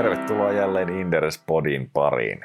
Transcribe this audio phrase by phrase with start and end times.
[0.00, 2.40] Tervetuloa jälleen Inderes Podin pariin.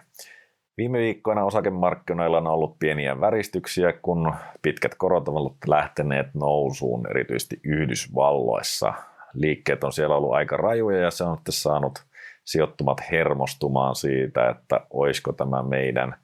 [0.78, 8.94] Viime viikkoina osakemarkkinoilla on ollut pieniä väristyksiä, kun pitkät korot ovat lähteneet nousuun, erityisesti Yhdysvalloissa.
[9.33, 12.05] Liikkeet on siellä ollut aika rajuja ja se on sitten saanut
[12.46, 16.16] sijoittumat hermostumaan siitä, että olisiko tämä meidän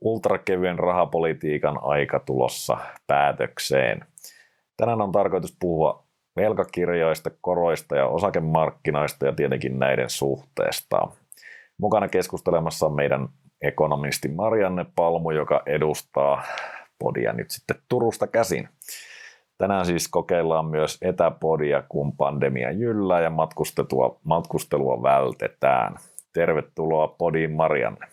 [0.00, 4.04] ultrakevyen rahapolitiikan aika tulossa päätökseen.
[4.76, 6.04] Tänään on tarkoitus puhua
[6.36, 11.08] velkakirjoista, koroista ja osakemarkkinoista ja tietenkin näiden suhteesta.
[11.78, 13.28] Mukana keskustelemassa on meidän
[13.62, 16.42] ekonomisti Marianne Palmu, joka edustaa
[16.98, 18.68] podia nyt sitten Turusta käsin.
[19.58, 25.96] Tänään siis kokeillaan myös etäpodia, kun pandemia jyllää ja matkustelua, matkustelua vältetään.
[26.32, 28.06] Tervetuloa podiin Marianne.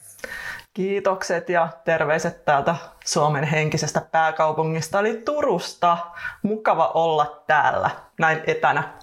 [0.74, 5.98] Kiitokset ja terveiset täältä Suomen henkisestä pääkaupungista eli Turusta.
[6.44, 8.94] Mukava olla täällä näin etänä.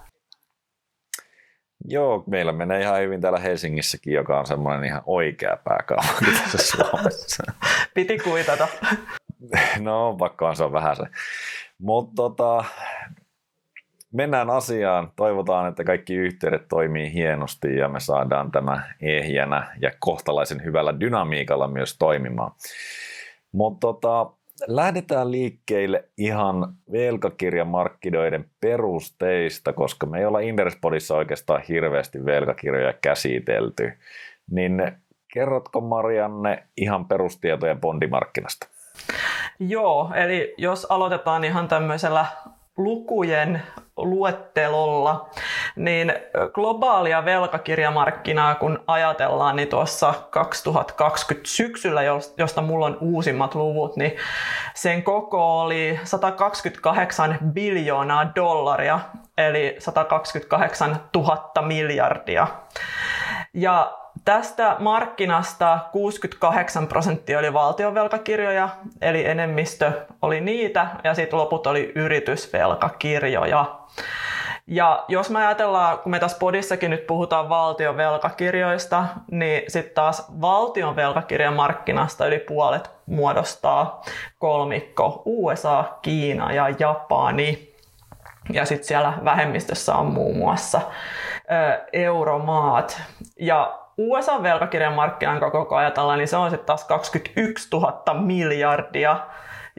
[1.85, 7.43] Joo, meillä menee ihan hyvin täällä Helsingissäkin, joka on semmoinen ihan oikea pääkaupunki tässä Suomessa.
[7.93, 8.67] Piti kuitata.
[9.79, 11.03] No, pakkohan se on vähän se.
[11.77, 12.65] Mutta tota,
[14.13, 15.11] mennään asiaan.
[15.15, 21.67] Toivotaan, että kaikki yhteydet toimii hienosti ja me saadaan tämä ehjänä ja kohtalaisen hyvällä dynamiikalla
[21.67, 22.51] myös toimimaan.
[23.51, 24.31] Mutta tota,
[24.67, 33.91] lähdetään liikkeelle ihan velkakirjamarkkinoiden perusteista, koska me ei olla Inderspodissa oikeastaan hirveästi velkakirjoja käsitelty.
[34.51, 34.91] Niin
[35.33, 38.67] kerrotko Marianne ihan perustietoja bondimarkkinasta?
[39.59, 42.25] Joo, eli jos aloitetaan ihan tämmöisellä
[42.77, 43.63] lukujen
[43.97, 45.29] luettelolla,
[45.75, 46.13] niin
[46.53, 52.01] globaalia velkakirjamarkkinaa kun ajatellaan, niin tuossa 2020 syksyllä,
[52.37, 54.15] josta mulla on uusimmat luvut, niin
[54.73, 58.99] sen koko oli 128 biljoonaa dollaria,
[59.37, 62.47] eli 128 000 miljardia.
[63.53, 63.97] Ja
[64.27, 68.69] Tästä markkinasta 68 prosenttia oli valtionvelkakirjoja,
[69.01, 69.91] eli enemmistö
[70.21, 73.65] oli niitä, ja sitten loput oli yritysvelkakirjoja.
[74.67, 80.41] Ja jos me ajatellaan, kun me tässä podissakin nyt puhutaan valtion velkakirjoista, niin sitten taas
[80.41, 84.01] valtion velkakirjamarkkinasta yli puolet muodostaa
[84.39, 87.75] kolmikko USA, Kiina ja Japani.
[88.53, 90.81] Ja sitten siellä vähemmistössä on muun muassa
[91.93, 93.01] euromaat.
[93.39, 99.17] Ja USA-velkakirjan markkinan koko ajatellaan, niin se on sitten taas 21 000 miljardia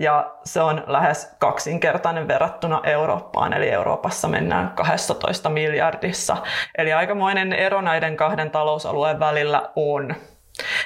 [0.00, 6.36] ja se on lähes kaksinkertainen verrattuna Eurooppaan, eli Euroopassa mennään 12 miljardissa.
[6.78, 10.14] Eli aikamoinen ero näiden kahden talousalueen välillä on.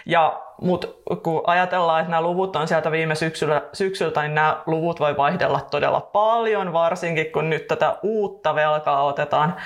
[0.06, 0.87] Ja mutta
[1.22, 5.60] kun ajatellaan, että nämä luvut on sieltä viime syksyllä, syksyltä, niin nämä luvut voi vaihdella
[5.71, 9.56] todella paljon, varsinkin kun nyt tätä uutta velkaa otetaan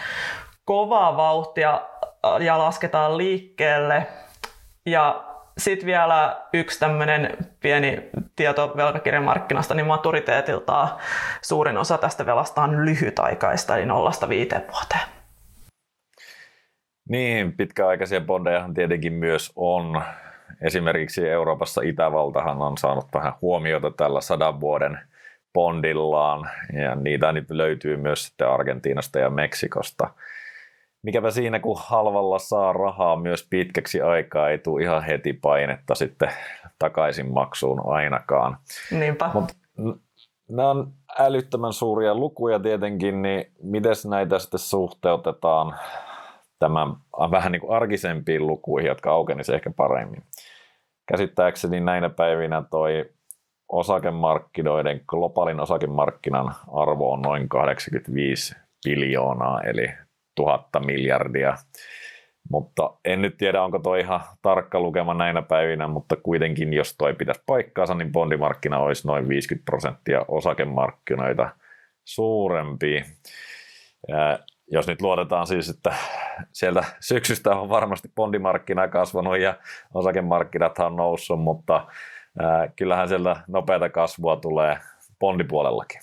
[0.65, 1.81] kovaa vauhtia
[2.41, 4.07] ja lasketaan liikkeelle.
[4.87, 5.25] Ja
[5.59, 10.89] sitten vielä yksi tämmöinen pieni tieto velkakirjamarkkinasta, niin maturiteetiltaan
[11.43, 15.09] suurin osa tästä velasta on lyhytaikaista, eli nollasta viiteen vuoteen.
[17.09, 20.03] Niin, pitkäaikaisia bondejahan tietenkin myös on.
[20.63, 24.99] Esimerkiksi Euroopassa Itävaltahan on saanut vähän huomiota tällä sadan vuoden
[25.55, 30.11] bondillaan, ja niitä nyt löytyy myös sitten Argentiinasta ja Meksikosta–
[31.07, 36.31] mikäpä siinä, kun halvalla saa rahaa myös pitkäksi aikaa, ei tule ihan heti painetta sitten
[36.79, 38.57] takaisin maksuun ainakaan.
[38.91, 39.31] Niinpä.
[39.35, 39.53] Mut
[40.49, 45.75] nämä on älyttömän suuria lukuja tietenkin, niin miten näitä sitten suhteutetaan
[46.59, 46.89] tämän
[47.31, 50.23] vähän niin kuin arkisempiin lukuihin, jotka aukenisi ehkä paremmin.
[51.09, 53.11] Käsittääkseni näinä päivinä toi
[53.69, 60.06] osakemarkkinoiden, globaalin osakemarkkinan arvo on noin 85 biljoonaa, eli
[60.37, 61.55] tuhatta miljardia.
[62.51, 67.15] Mutta en nyt tiedä, onko toi ihan tarkka lukema näinä päivinä, mutta kuitenkin jos toi
[67.15, 71.51] pitäisi paikkaansa, niin bondimarkkina olisi noin 50 prosenttia osakemarkkinoita
[72.05, 73.05] suurempi.
[74.09, 74.39] Ja
[74.71, 75.95] jos nyt luotetaan siis, että
[76.53, 79.55] sieltä syksystä on varmasti bondimarkkina kasvanut ja
[79.95, 81.87] osakemarkkinat on noussut, mutta
[82.77, 84.79] kyllähän sieltä nopeata kasvua tulee
[85.21, 86.01] bondipuolellakin.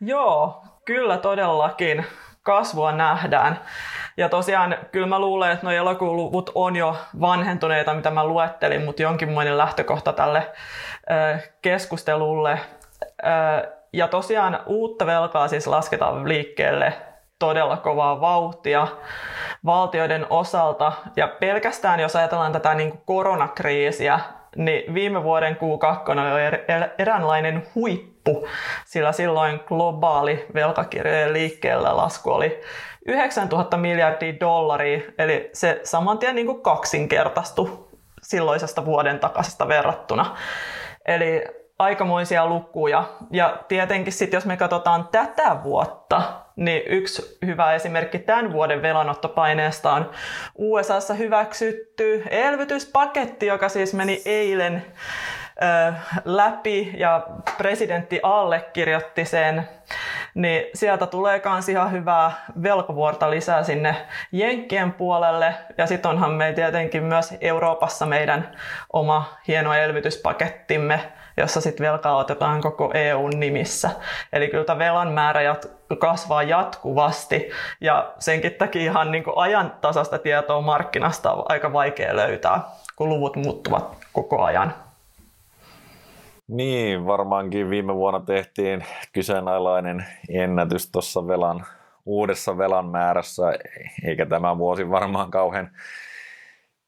[0.00, 2.04] Joo, kyllä todellakin
[2.42, 3.60] kasvua nähdään.
[4.16, 8.84] Ja tosiaan kyllä mä luulen, että nuo elokuun luvut on jo vanhentuneita, mitä mä luettelin,
[8.84, 10.52] mutta jonkinmoinen lähtökohta tälle
[11.62, 12.58] keskustelulle.
[13.92, 16.92] Ja tosiaan uutta velkaa siis lasketaan liikkeelle
[17.38, 18.86] todella kovaa vauhtia
[19.64, 20.92] valtioiden osalta.
[21.16, 24.20] Ja pelkästään jos ajatellaan tätä niin kuin koronakriisiä,
[24.56, 28.48] niin viime vuoden Q2 oli er-, er-, eräänlainen huippu tippu,
[28.84, 32.60] sillä silloin globaali velkakirjojen liikkeellä lasku oli
[33.06, 37.88] 9000 miljardia dollaria, eli se saman tien niin kuin kaksinkertaistui
[38.22, 40.36] silloisesta vuoden takaisesta verrattuna.
[41.06, 41.44] Eli
[41.78, 43.04] aikamoisia lukuja.
[43.30, 46.22] Ja tietenkin sitten, jos me katsotaan tätä vuotta,
[46.56, 50.10] niin yksi hyvä esimerkki tämän vuoden velanottopaineesta on
[50.54, 54.84] USAssa hyväksytty elvytyspaketti, joka siis meni eilen
[56.24, 57.26] läpi ja
[57.58, 59.68] presidentti allekirjoitti sen,
[60.34, 62.32] niin sieltä tulee myös ihan hyvää
[62.62, 63.96] velkovuorta lisää sinne
[64.32, 65.54] Jenkkien puolelle.
[65.78, 68.56] Ja sitten onhan me tietenkin myös Euroopassa meidän
[68.92, 73.90] oma hieno elvytyspakettimme, jossa sitten velkaa otetaan koko EUn nimissä.
[74.32, 75.56] Eli kyllä tämä velan määrä
[76.00, 77.50] kasvaa jatkuvasti
[77.80, 82.60] ja senkin takia ihan niin ajantasasta tietoa markkinasta on aika vaikea löytää,
[82.96, 84.74] kun luvut muuttuvat koko ajan.
[86.52, 91.66] Niin, varmaankin viime vuonna tehtiin kyseenalainen ennätys tuossa velan,
[92.06, 93.42] uudessa velan määrässä,
[94.04, 95.70] eikä tämä vuosi varmaan kauhean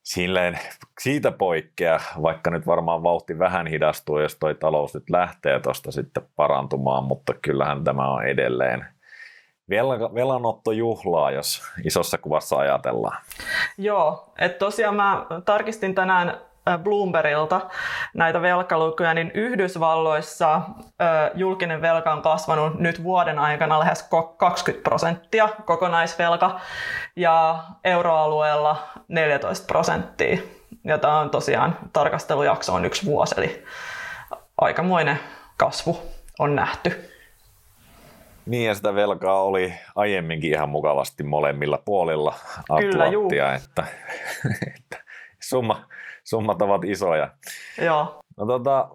[0.02, 0.58] silleen
[1.00, 6.22] siitä poikkea, vaikka nyt varmaan vauhti vähän hidastuu, jos toi talous nyt lähtee tuosta sitten
[6.36, 8.86] parantumaan, mutta kyllähän tämä on edelleen
[10.14, 13.18] velanottojuhlaa, jos isossa kuvassa ajatellaan.
[13.78, 16.38] Joo, että tosiaan mä tarkistin tänään
[16.82, 17.60] Bloombergilta
[18.14, 20.60] näitä velkalukuja, niin Yhdysvalloissa
[21.34, 26.60] julkinen velka on kasvanut nyt vuoden aikana lähes 20 prosenttia kokonaisvelka
[27.16, 28.76] ja euroalueella
[29.08, 30.38] 14 prosenttia.
[30.84, 33.64] Ja tämä on tosiaan tarkastelujakso on yksi vuosi, eli
[34.60, 35.20] aikamoinen
[35.56, 35.98] kasvu
[36.38, 37.10] on nähty.
[38.46, 42.34] Niin ja sitä velkaa oli aiemminkin ihan mukavasti molemmilla puolilla
[42.68, 43.84] Atlanttia, että,
[44.76, 45.04] että
[45.40, 45.86] summa,
[46.24, 47.30] summat ovat isoja.
[47.82, 48.20] Joo.
[48.36, 48.88] No, tota,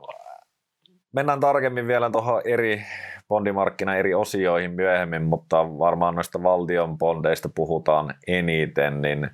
[1.11, 2.83] mennään tarkemmin vielä tuohon eri
[3.27, 9.29] bondimarkkina eri osioihin myöhemmin, mutta varmaan noista valtion bondeista puhutaan eniten, niin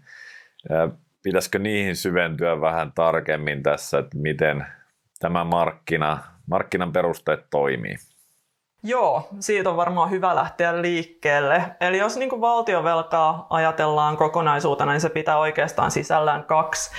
[1.23, 4.65] pitäisikö niihin syventyä vähän tarkemmin tässä, että miten
[5.19, 6.17] tämä markkina,
[6.49, 7.95] markkinan perusteet toimii?
[8.87, 11.63] Joo, siitä on varmaan hyvä lähteä liikkeelle.
[11.81, 16.91] Eli jos niin valtiovelkaa ajatellaan kokonaisuutena, niin se pitää oikeastaan sisällään kaksi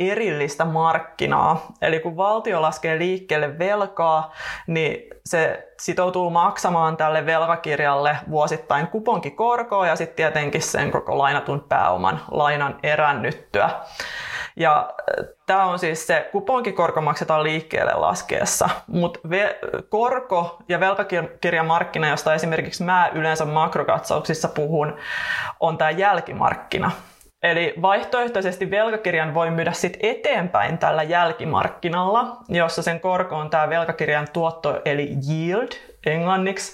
[0.00, 1.66] erillistä markkinaa.
[1.82, 4.32] Eli kun valtio laskee liikkeelle velkaa,
[4.66, 12.20] niin se sitoutuu maksamaan tälle velkakirjalle vuosittain kuponkikorkoa ja sitten tietenkin sen koko lainatun pääoman
[12.30, 13.70] lainan erännyttyä.
[14.56, 22.08] Ja äh, tämä on siis se, kuponkikorko maksetaan liikkeelle laskeessa, mutta ve- korko- ja velkakirjamarkkina,
[22.08, 24.96] josta esimerkiksi mä yleensä makrokatsauksissa puhun,
[25.60, 26.90] on tämä jälkimarkkina.
[27.44, 34.28] Eli vaihtoehtoisesti velkakirjan voi myydä sit eteenpäin tällä jälkimarkkinalla, jossa sen korko on tämä velkakirjan
[34.32, 35.68] tuotto eli yield
[36.06, 36.72] englanniksi.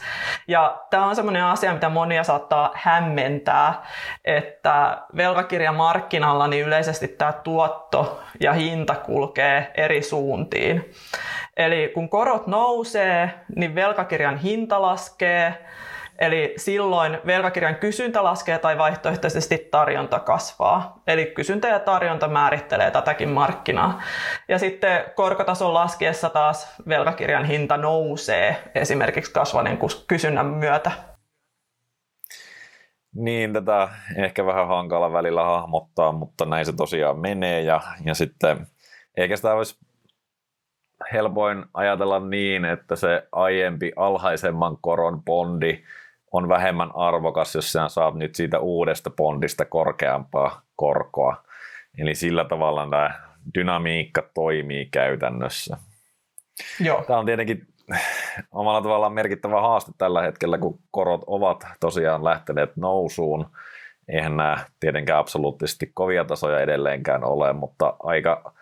[0.48, 3.82] Ja tämä on semmoinen asia, mitä monia saattaa hämmentää,
[4.24, 10.90] että velkakirjamarkkinalla niin yleisesti tämä tuotto ja hinta kulkee eri suuntiin.
[11.56, 15.54] Eli kun korot nousee, niin velkakirjan hinta laskee,
[16.20, 21.02] Eli silloin velkakirjan kysyntä laskee tai vaihtoehtoisesti tarjonta kasvaa.
[21.06, 24.02] Eli kysyntä ja tarjonta määrittelee tätäkin markkinaa.
[24.48, 30.90] Ja sitten korkotason laskiessa taas velkakirjan hinta nousee esimerkiksi kasvaneen kysynnän myötä.
[33.14, 37.60] Niin, tätä ehkä vähän hankala välillä hahmottaa, mutta näin se tosiaan menee.
[37.60, 38.66] Ja, ja sitten
[39.16, 39.78] eikä sitä olisi
[41.12, 45.82] helpoin ajatella niin, että se aiempi alhaisemman koron bondi
[46.32, 51.36] on vähemmän arvokas, jos sinä saat nyt siitä uudesta bondista korkeampaa korkoa.
[51.98, 53.20] Eli sillä tavalla tämä
[53.54, 55.76] dynamiikka toimii käytännössä.
[56.80, 57.04] Joo.
[57.06, 57.66] Tämä on tietenkin
[58.52, 63.46] omalla tavallaan merkittävä haaste tällä hetkellä, kun korot ovat tosiaan lähteneet nousuun.
[64.08, 68.52] Eihän nämä tietenkään absoluuttisesti kovia tasoja edelleenkään ole, mutta aika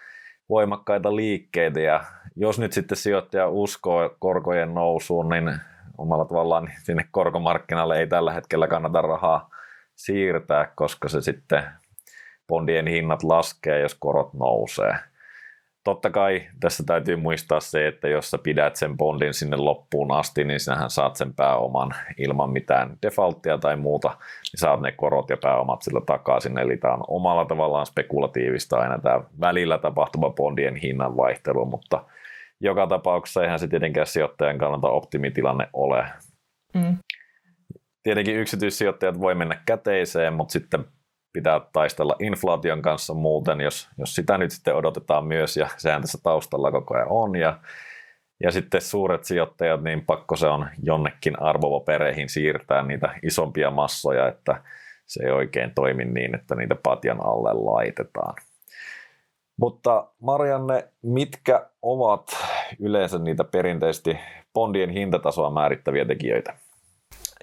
[0.49, 1.81] voimakkaita liikkeitä.
[1.81, 2.05] Ja
[2.37, 5.61] jos nyt sitten sijoittaja uskoo korkojen nousuun, niin
[5.99, 9.51] omalla tavallaan niin sinne korkomarkkinalle ei tällä hetkellä kannata rahaa
[9.95, 11.63] siirtää, koska se sitten
[12.49, 14.95] bondien hinnat laskee, jos korot nousee.
[15.85, 20.45] Totta kai tässä täytyy muistaa se, että jos sä pidät sen bondin sinne loppuun asti,
[20.45, 25.37] niin sinähän saat sen pääoman ilman mitään defaulttia tai muuta, niin saat ne korot ja
[25.37, 26.59] pääomat sillä takaisin.
[26.59, 32.05] Eli tämä on omalla tavallaan spekulatiivista aina tämä välillä tapahtuva bondien hinnan vaihtelu, mutta–
[32.61, 36.05] joka tapauksessa eihän se tietenkään sijoittajan kannalta optimitilanne ole.
[36.75, 36.97] Mm.
[38.03, 40.85] Tietenkin yksityissijoittajat voi mennä käteiseen, mutta sitten
[41.33, 46.19] pitää taistella inflaation kanssa muuten, jos, jos sitä nyt sitten odotetaan myös, ja sehän tässä
[46.23, 47.59] taustalla koko ajan on, ja
[48.41, 54.63] Ja sitten suuret sijoittajat, niin pakko se on jonnekin arvopapereihin siirtää niitä isompia massoja, että
[55.07, 58.35] se ei oikein toimi niin, että niitä patjan alle laitetaan.
[59.61, 62.37] Mutta Marianne, mitkä ovat
[62.81, 64.19] yleensä niitä perinteisesti
[64.55, 66.55] bondien hintatasoa määrittäviä tekijöitä?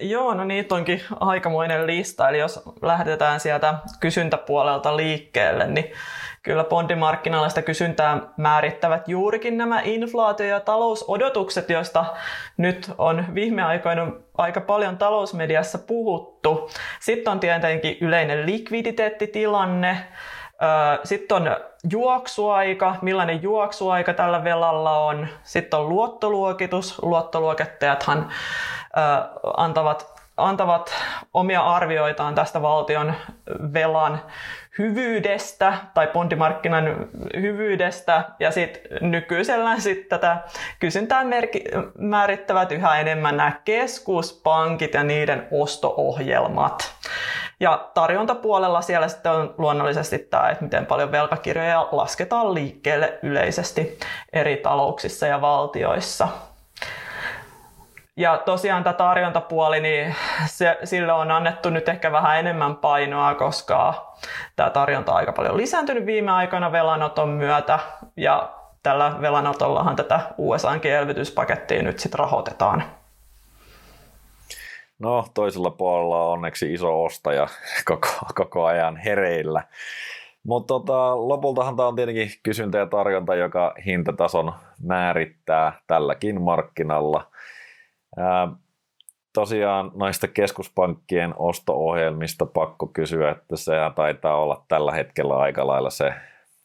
[0.00, 2.28] Joo, no niitä onkin aikamoinen lista.
[2.28, 5.92] Eli jos lähdetään sieltä kysyntäpuolelta liikkeelle, niin
[6.42, 12.04] kyllä bondimarkkinoilla sitä kysyntää määrittävät juurikin nämä inflaatio- ja talousodotukset, joista
[12.56, 16.70] nyt on viime aikoina aika paljon talousmediassa puhuttu.
[17.00, 19.98] Sitten on tietenkin yleinen likviditeettitilanne,
[21.04, 21.56] sitten on
[21.90, 25.28] juoksuaika, millainen juoksuaika tällä velalla on.
[25.42, 27.02] Sitten on luottoluokitus.
[27.02, 28.30] Luottoluokittajathan
[29.56, 30.94] antavat, antavat
[31.34, 33.14] omia arvioitaan tästä valtion
[33.72, 34.20] velan
[34.78, 37.08] hyvyydestä tai bondimarkkinan
[37.40, 40.38] hyvyydestä ja sitten nykyisellään sit tätä
[40.80, 41.64] kysyntää merki-
[41.98, 46.94] määrittävät yhä enemmän nämä keskuspankit ja niiden osto-ohjelmat.
[47.60, 53.98] Ja tarjontapuolella siellä sitten on luonnollisesti tämä, että miten paljon velkakirjoja lasketaan liikkeelle yleisesti
[54.32, 56.28] eri talouksissa ja valtioissa.
[58.16, 64.12] Ja tosiaan tämä tarjontapuoli, niin se, sille on annettu nyt ehkä vähän enemmän painoa, koska
[64.56, 67.78] tämä tarjonta on aika paljon lisääntynyt viime aikoina velanoton myötä.
[68.16, 68.50] Ja
[68.82, 72.84] tällä velanotollahan tätä USAnkin elvytyspakettia nyt sitten rahoitetaan.
[74.98, 77.46] No, toisella puolella on onneksi iso ostaja
[77.90, 79.62] koko, koko ajan hereillä.
[80.44, 87.30] Mutta tota, lopultahan tämä on tietenkin kysyntä ja tarjonta, joka hintatason määrittää tälläkin markkinalla.
[88.16, 88.48] Ää,
[89.32, 96.14] tosiaan noista keskuspankkien osto-ohjelmista pakko kysyä, että se taitaa olla tällä hetkellä aika lailla se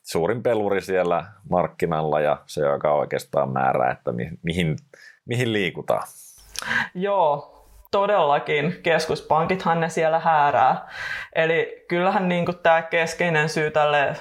[0.04, 4.12] suurin peluri siellä markkinalla ja se, joka oikeastaan määrää, että
[4.44, 4.78] mihin,
[5.26, 6.08] mihin liikutaan.
[6.96, 7.61] Joo,
[7.92, 10.88] todellakin keskuspankithan ne siellä häärää.
[11.34, 14.16] Eli kyllähän niin tämä keskeinen syy tälle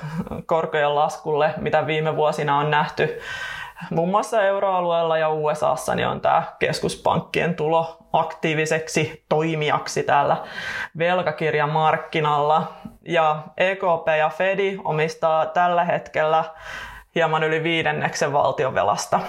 [0.46, 3.20] korkojen laskulle, mitä viime vuosina on nähty,
[3.90, 10.36] muun muassa euroalueella ja USAssa, niin on tämä keskuspankkien tulo aktiiviseksi toimijaksi täällä
[10.98, 12.72] velkakirjamarkkinalla.
[13.08, 16.44] Ja EKP ja Fedi omistaa tällä hetkellä
[17.14, 19.20] hieman yli viidenneksen valtionvelasta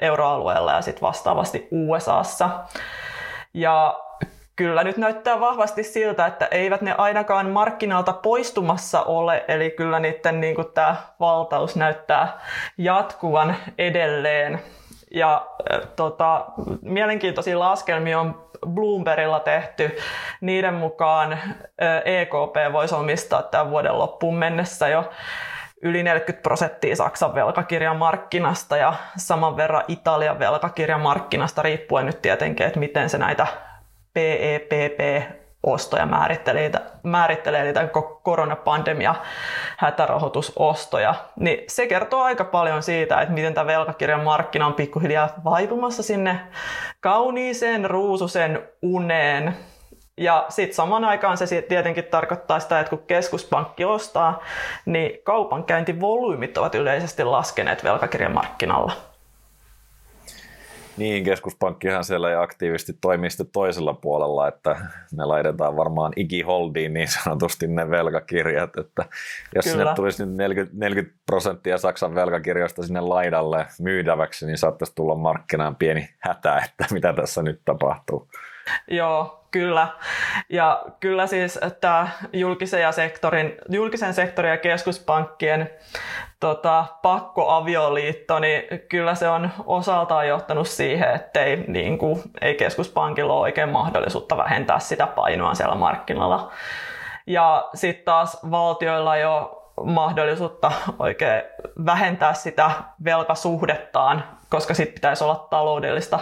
[0.00, 2.50] euroalueella ja sitten vastaavasti USAssa.
[3.56, 4.00] Ja
[4.56, 10.40] kyllä nyt näyttää vahvasti siltä, että eivät ne ainakaan markkinalta poistumassa ole, eli kyllä niiden
[10.40, 12.40] niin kuin, tämä valtaus näyttää
[12.78, 14.62] jatkuvan edelleen.
[15.10, 16.46] Ja äh, tota,
[16.82, 19.96] mielenkiintoisia laskelmia on Bloombergilla tehty.
[20.40, 21.40] Niiden mukaan äh,
[22.04, 25.10] EKP voisi omistaa tämän vuoden loppuun mennessä jo
[25.82, 33.10] yli 40 prosenttia Saksan velkakirjamarkkinasta ja saman verran Italian velkakirjamarkkinasta, riippuen nyt tietenkin, että miten
[33.10, 33.46] se näitä
[34.14, 35.00] PEPP
[35.62, 36.70] ostoja määrittelee,
[37.02, 37.90] määrittelee tämän
[38.22, 39.14] koronapandemia
[39.76, 46.02] hätärahoitusostoja, niin se kertoo aika paljon siitä, että miten tämä velkakirjan markkina on pikkuhiljaa vaipumassa
[46.02, 46.40] sinne
[47.00, 49.56] kauniiseen ruususen uneen,
[50.20, 54.42] ja sitten saman aikaan se tietenkin tarkoittaa sitä, että kun keskuspankki ostaa,
[54.86, 58.92] niin kaupankäyntivolyymit ovat yleisesti laskeneet velkakirjamarkkinalla.
[60.96, 64.76] Niin, keskuspankkihan siellä ei aktiivisesti toimii sitten toisella puolella, että
[65.12, 69.04] ne laitetaan varmaan ikiholdiin niin sanotusti ne velkakirjat, että
[69.54, 69.78] jos Kyllä.
[69.78, 75.76] sinne tulisi nyt 40, 40 prosenttia Saksan velkakirjoista sinne laidalle myytäväksi, niin saattaisi tulla markkinaan
[75.76, 78.28] pieni hätä, että mitä tässä nyt tapahtuu.
[78.90, 79.88] Joo, kyllä.
[80.48, 85.70] Ja kyllä siis tämä julkisen, ja sektorin, julkisen sektorin ja keskuspankkien
[86.40, 93.32] tota, pakkoavioliitto, niin kyllä se on osaltaan johtanut siihen, että ei, niin kuin, ei keskuspankilla
[93.32, 96.52] ole oikein mahdollisuutta vähentää sitä painoa siellä markkinoilla.
[97.26, 101.42] Ja sitten taas valtioilla ole mahdollisuutta oikein
[101.86, 102.70] vähentää sitä
[103.04, 106.20] velkasuhdettaan, koska sitten pitäisi olla taloudellista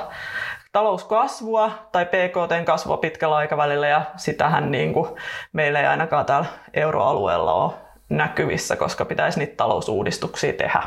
[0.75, 5.11] talouskasvua tai PKT-kasvua pitkällä aikavälillä ja sitähän niin kuin
[5.53, 7.73] meillä ei ainakaan täällä euroalueella ole
[8.09, 10.83] näkyvissä, koska pitäisi niitä talousuudistuksia tehdä.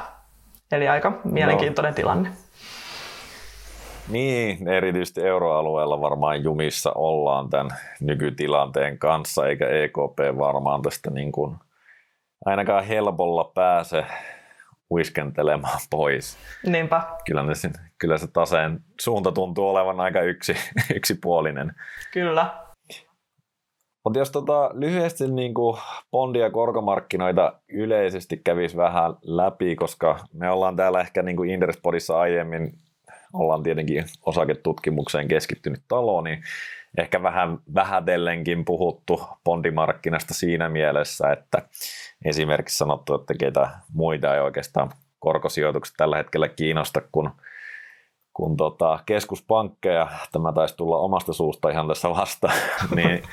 [0.72, 1.96] Eli aika mielenkiintoinen no.
[1.96, 2.30] tilanne.
[4.10, 11.56] Niin, erityisesti euroalueella varmaan jumissa ollaan tämän nykytilanteen kanssa, eikä EKP varmaan tästä niin kuin
[12.46, 14.06] ainakaan helpolla pääse
[14.92, 16.38] uiskentelemaan pois.
[16.66, 17.02] Niinpä.
[17.26, 20.56] Kyllä, se, kyllä se taseen suunta tuntuu olevan aika yksi,
[20.96, 21.76] yksipuolinen.
[22.14, 22.68] Kyllä.
[24.04, 25.78] Mutta jos tota, lyhyesti niin kuin
[26.12, 31.50] bondi- ja korkomarkkinoita yleisesti kävisi vähän läpi, koska me ollaan täällä ehkä niin kuin
[32.18, 32.74] aiemmin
[33.34, 36.44] ollaan tietenkin osaketutkimukseen keskittynyt talo, niin
[36.98, 41.62] ehkä vähän vähätellenkin puhuttu bondimarkkinasta siinä mielessä, että
[42.26, 47.32] esimerkiksi sanottu, että ketä muita ei oikeastaan korkosijoitukset tällä hetkellä kiinnosta, kun
[48.38, 52.50] kun tota, keskuspankkeja, tämä taisi tulla omasta suusta ihan tässä vasta,
[52.96, 53.24] niin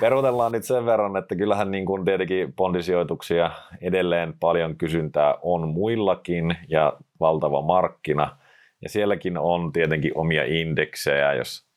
[0.00, 6.56] perutellaan nyt sen verran, että kyllähän niin kuin tietenkin bondisijoituksia edelleen paljon kysyntää on muillakin
[6.68, 8.36] ja valtava markkina.
[8.82, 11.69] Ja sielläkin on tietenkin omia indeksejä, jos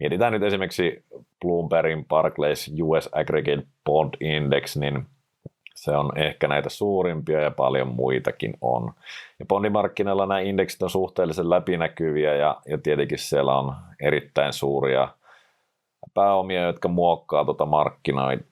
[0.00, 1.04] mietitään nyt esimerkiksi
[1.40, 5.06] Bloombergin Barclays US Aggregate Bond Index, niin
[5.74, 8.92] se on ehkä näitä suurimpia ja paljon muitakin on.
[9.38, 15.08] Ja bondimarkkinoilla nämä indeksit on suhteellisen läpinäkyviä ja, ja tietenkin siellä on erittäin suuria
[16.14, 18.44] pääomia, jotka muokkaa tuota markkinoita.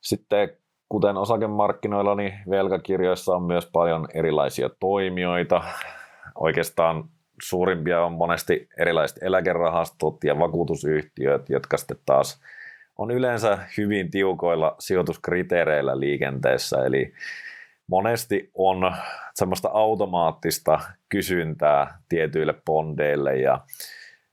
[0.00, 0.48] Sitten
[0.88, 5.62] kuten osakemarkkinoilla, niin velkakirjoissa on myös paljon erilaisia toimijoita.
[6.34, 7.04] Oikeastaan
[7.48, 12.40] suurimpia on monesti erilaiset eläkerahastot ja vakuutusyhtiöt, jotka sitten taas
[12.98, 17.12] on yleensä hyvin tiukoilla sijoituskriteereillä liikenteessä, eli
[17.86, 18.92] monesti on
[19.34, 23.60] semmoista automaattista kysyntää tietyille bondeille ja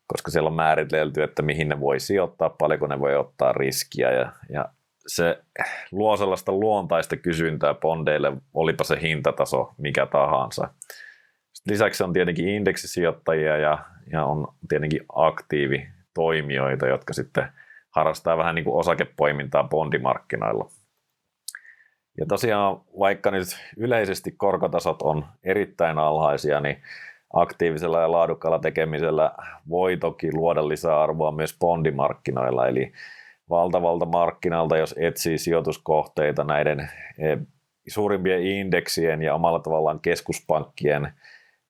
[0.07, 4.31] koska siellä on määritelty, että mihin ne voi sijoittaa, paljonko ne voi ottaa riskiä ja,
[4.49, 4.65] ja
[5.07, 5.39] se
[5.91, 10.69] luo sellaista luontaista kysyntää bondeille, olipa se hintataso mikä tahansa.
[11.67, 17.47] Lisäksi on tietenkin indeksisijoittajia ja, ja on tietenkin aktiivitoimijoita, jotka sitten
[17.89, 20.69] harrastaa vähän niin kuin osakepoimintaa bondimarkkinoilla.
[22.17, 26.81] Ja tosiaan, vaikka nyt yleisesti korkotasot on erittäin alhaisia, niin
[27.33, 29.31] aktiivisella ja laadukkaalla tekemisellä
[29.69, 32.91] voi toki luoda lisäarvoa myös bondimarkkinoilla, eli
[33.49, 36.79] valtavalta markkinalta, jos etsii sijoituskohteita näiden
[37.19, 37.37] e,
[37.87, 41.13] suurimpien indeksien ja omalla tavallaan keskuspankkien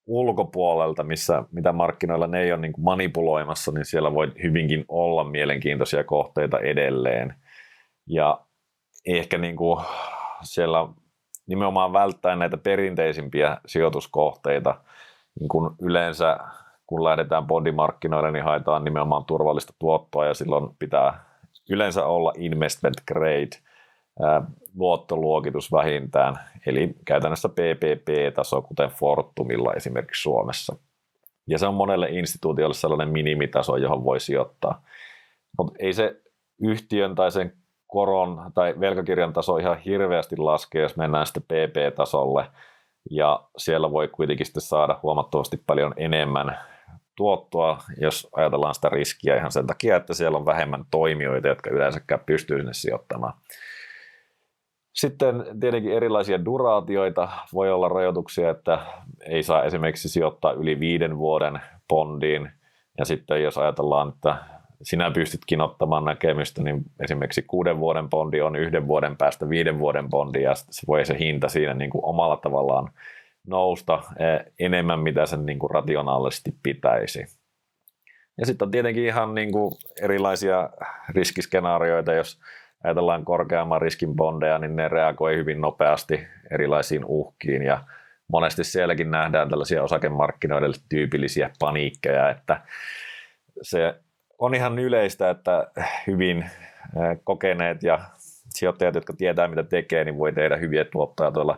[0.05, 6.03] ulkopuolelta, missä, mitä markkinoilla ne ei ole niin manipuloimassa, niin siellä voi hyvinkin olla mielenkiintoisia
[6.03, 7.35] kohteita edelleen.
[8.07, 8.39] Ja
[9.05, 9.85] ehkä niin kuin
[10.43, 10.87] siellä
[11.47, 14.75] nimenomaan välttää näitä perinteisimpiä sijoituskohteita,
[15.39, 16.37] niin kuin yleensä
[16.87, 21.23] kun lähdetään bondimarkkinoille, niin haetaan nimenomaan turvallista tuottoa ja silloin pitää
[21.69, 23.70] yleensä olla investment grade
[24.75, 30.75] luottoluokitus vähintään, eli käytännössä PPP-taso, kuten Fortumilla esimerkiksi Suomessa.
[31.47, 34.83] Ja se on monelle instituutiolle sellainen minimitaso, johon voi sijoittaa.
[35.57, 36.21] Mutta ei se
[36.61, 37.53] yhtiön tai sen
[37.87, 42.45] koron tai velkakirjan taso ihan hirveästi laske, jos mennään sitten PP-tasolle,
[43.11, 46.57] ja siellä voi kuitenkin sitten saada huomattavasti paljon enemmän
[47.15, 52.21] tuottoa, jos ajatellaan sitä riskiä ihan sen takia, että siellä on vähemmän toimijoita, jotka yleensäkään
[52.25, 53.33] pystyy sinne sijoittamaan.
[54.93, 57.29] Sitten tietenkin erilaisia duraatioita.
[57.53, 58.79] Voi olla rajoituksia, että
[59.25, 62.51] ei saa esimerkiksi sijoittaa yli viiden vuoden bondiin.
[62.97, 64.35] Ja sitten jos ajatellaan, että
[64.81, 70.09] sinä pystytkin ottamaan näkemystä, niin esimerkiksi kuuden vuoden bondi on yhden vuoden päästä viiden vuoden
[70.09, 72.91] bondi, ja se voi se hinta siinä niin kuin omalla tavallaan
[73.47, 77.25] nousta eh, enemmän, mitä sen niin kuin rationaalisesti pitäisi.
[78.37, 80.69] Ja sitten on tietenkin ihan niin kuin erilaisia
[81.09, 82.39] riskiskenaarioita, jos
[82.83, 87.83] ajatellaan korkeamman riskin bondeja, niin ne reagoi hyvin nopeasti erilaisiin uhkiin ja
[88.27, 92.61] monesti sielläkin nähdään tällaisia osakemarkkinoille tyypillisiä paniikkeja, että
[93.61, 93.95] se
[94.39, 95.67] on ihan yleistä, että
[96.07, 96.45] hyvin
[97.23, 97.99] kokeneet ja
[98.49, 101.57] sijoittajat, jotka tietää mitä tekee, niin voi tehdä hyviä tuottoja tuolla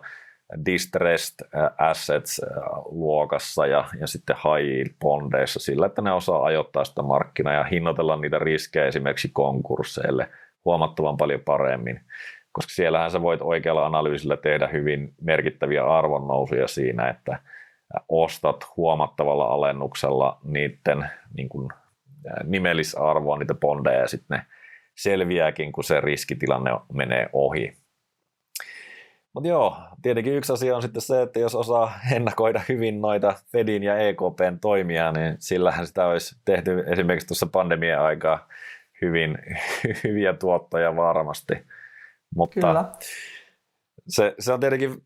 [0.66, 2.42] distressed assets
[2.86, 7.64] luokassa ja, ja sitten high yield bondeissa sillä, että ne osaa ajoittaa sitä markkinaa ja
[7.64, 10.30] hinnoitella niitä riskejä esimerkiksi konkursseille–
[10.66, 12.02] huomattavan paljon paremmin,
[12.52, 17.40] koska siellähän sä voit oikealla analyysillä tehdä hyvin merkittäviä arvonnousuja siinä, että
[18.10, 21.70] ostat huomattavalla alennuksella niiden niin kuin,
[22.44, 24.46] nimellisarvoa, niitä bondeja, ja sitten ne
[24.96, 27.78] selviääkin, kun se riskitilanne menee ohi.
[29.34, 33.84] Mutta joo, tietenkin yksi asia on sitten se, että jos osaa ennakoida hyvin noita Fedin
[33.84, 38.48] ja EKPn toimia, niin sillähän sitä olisi tehty esimerkiksi tuossa pandemian aikaa
[39.04, 39.38] hyvin,
[40.04, 41.54] hyviä tuottoja varmasti.
[42.36, 42.86] Mutta Kyllä.
[44.08, 45.04] Se, se on tietenkin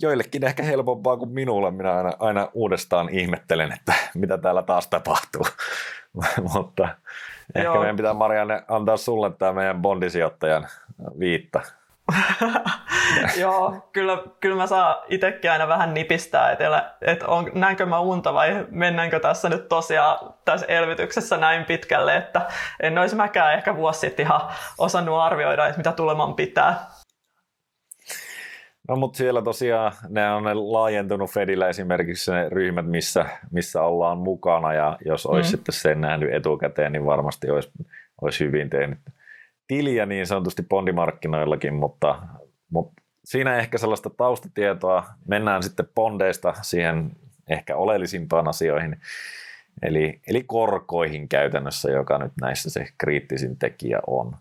[0.00, 1.70] joillekin ehkä helpompaa kuin minulle.
[1.70, 5.46] Minä aina, aina uudestaan ihmettelen, että mitä täällä taas tapahtuu.
[6.54, 6.88] Mutta
[7.54, 7.78] ehkä Joo.
[7.78, 10.68] meidän pitää Marianne antaa sulle tämä meidän bondisijoittajan
[11.18, 11.60] viitta.
[13.40, 18.34] Joo, kyllä, kyllä mä saan itsekin aina vähän nipistää, että, että on, näinkö mä unta
[18.34, 22.40] vai mennäänkö tässä nyt tosiaan tässä elvytyksessä näin pitkälle, että
[22.80, 24.40] en olisi mäkään ehkä vuosi sitten ihan
[24.78, 26.86] osannut arvioida, että mitä tuleman pitää.
[28.88, 34.18] No mutta siellä tosiaan ne on ne laajentunut Fedillä esimerkiksi ne ryhmät, missä, missä ollaan
[34.18, 35.50] mukana ja jos olisi mm.
[35.50, 37.70] sitten sen nähnyt etukäteen, niin varmasti olisi,
[38.22, 38.98] olisi hyvin tehnyt
[39.68, 42.22] tiliä niin sanotusti bondimarkkinoillakin, mutta,
[42.70, 45.04] mutta siinä ehkä sellaista taustatietoa.
[45.28, 47.10] Mennään sitten bondeista siihen
[47.48, 49.00] ehkä oleellisimpaan asioihin,
[49.82, 54.36] eli, eli korkoihin käytännössä, joka nyt näissä se kriittisin tekijä on.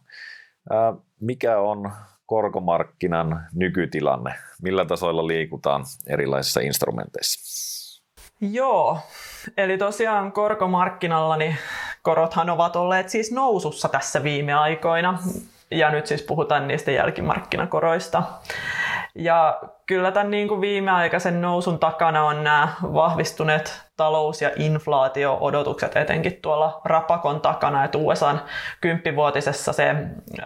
[0.69, 1.91] Ää, mikä on
[2.25, 4.33] korkomarkkinan nykytilanne?
[4.61, 7.57] Millä tasoilla liikutaan erilaisissa instrumenteissa?
[8.41, 8.99] Joo,
[9.57, 11.57] eli tosiaan korkomarkkinalla niin
[12.07, 15.19] korothan ovat olleet siis nousussa tässä viime aikoina.
[15.71, 18.23] Ja nyt siis puhutaan niistä jälkimarkkinakoroista.
[19.15, 26.39] Ja kyllä tämän niin kuin viimeaikaisen nousun takana on nämä vahvistuneet talous- ja inflaatio-odotukset etenkin
[26.41, 28.41] tuolla rapakon takana, että USAn
[28.81, 30.43] kymppivuotisessa se ö,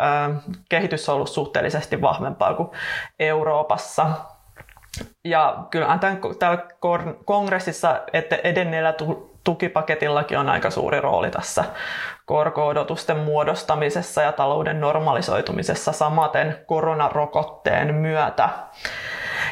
[0.69, 2.69] kehitys on ollut suhteellisesti vahvempaa kuin
[3.19, 4.07] Euroopassa.
[5.25, 6.63] Ja kyllähän tämän, täällä
[7.25, 8.01] kongressissa
[8.43, 8.93] edenneellä
[9.43, 11.63] tukipaketillakin on aika suuri rooli tässä
[12.25, 18.49] korko-odotusten muodostamisessa ja talouden normalisoitumisessa samaten koronarokotteen myötä.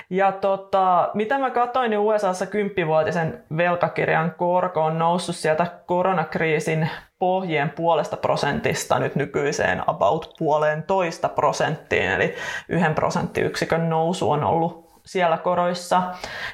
[0.09, 7.69] Ja tota, mitä mä katsoin, niin USAssa kymppivuotisen velkakirjan korko on noussut sieltä koronakriisin pohjien
[7.69, 12.35] puolesta prosentista nyt nykyiseen about puoleen toista prosenttiin, eli
[12.69, 16.01] yhden prosenttiyksikön nousu on ollut siellä koroissa.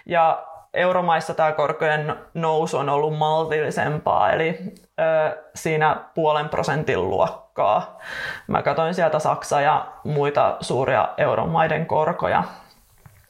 [0.05, 4.57] Ja euromaissa tämä korkojen nousu on ollut maltillisempaa, eli
[4.99, 7.99] ö, siinä puolen prosentin luokkaa.
[8.47, 12.43] Mä katsoin sieltä Saksa ja muita suuria euromaiden korkoja.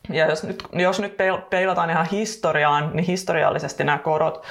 [0.10, 1.18] Ja jos nyt, jos nyt
[1.50, 4.44] peilataan ihan historiaan, niin historiallisesti nämä korot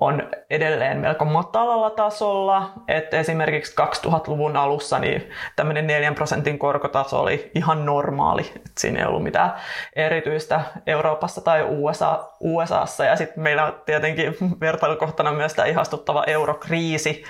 [0.00, 2.72] on edelleen melko matalalla tasolla.
[2.88, 3.74] Että esimerkiksi
[4.06, 8.52] 2000-luvun alussa niin tämmöinen 4 prosentin korkotaso oli ihan normaali.
[8.56, 9.52] Et siinä ei ollut mitään
[9.96, 13.04] erityistä Euroopassa tai USA, USAssa.
[13.04, 17.24] Ja sitten meillä on tietenkin vertailukohtana myös tämä ihastuttava eurokriisi,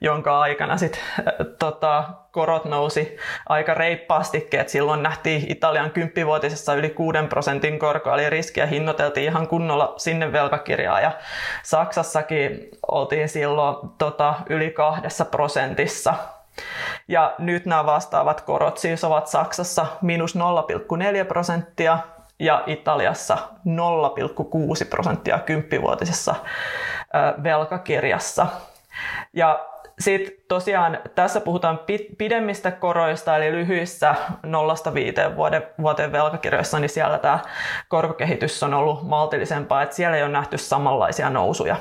[0.00, 2.04] jonka aikana sitten äh, tota,
[2.36, 3.16] korot nousi
[3.48, 9.48] aika reippaastikin, että silloin nähtiin Italian kymppivuotisessa yli 6 prosentin korko, eli riskiä hinnoiteltiin ihan
[9.48, 11.12] kunnolla sinne velkakirjaa, ja
[11.62, 16.14] Saksassakin oltiin silloin tota, yli kahdessa prosentissa.
[17.08, 21.98] Ja nyt nämä vastaavat korot siis ovat Saksassa miinus 0,4 prosenttia
[22.38, 26.34] ja Italiassa 0,6 prosenttia kymppivuotisessa
[27.42, 28.46] velkakirjassa.
[29.32, 29.66] Ja
[29.98, 31.80] sitten tosiaan tässä puhutaan
[32.18, 34.14] pidemmistä koroista, eli lyhyissä
[35.32, 37.38] 0-5 vuoden, vuoteen velkakirjoissa, niin siellä tämä
[37.88, 41.76] korkokehitys on ollut maltillisempaa, että siellä ei ole nähty samanlaisia nousuja.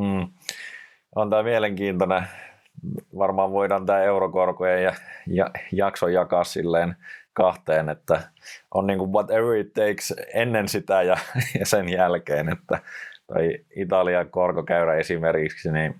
[0.00, 0.28] Hmm.
[1.14, 2.26] On tämä mielenkiintoinen.
[3.18, 4.94] Varmaan voidaan tämä eurokorkojen ja,
[5.26, 6.96] ja jakso jakaa silleen
[7.32, 8.22] kahteen, että
[8.74, 11.16] on niin kuin whatever it takes ennen sitä ja,
[11.58, 12.80] ja sen jälkeen, että
[13.26, 15.94] toi Italian korkokäyrä esimerkiksi, niin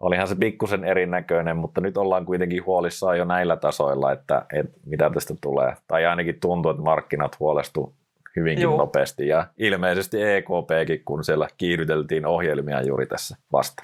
[0.00, 5.10] olihan se pikkusen erinäköinen, mutta nyt ollaan kuitenkin huolissaan jo näillä tasoilla, että, että mitä
[5.10, 5.74] tästä tulee.
[5.88, 7.94] Tai ainakin tuntuu, että markkinat huolestu
[8.36, 8.76] hyvinkin Joo.
[8.76, 13.82] nopeasti ja ilmeisesti EKPkin, kun siellä kiihdyteltiin ohjelmia juuri tässä vasta.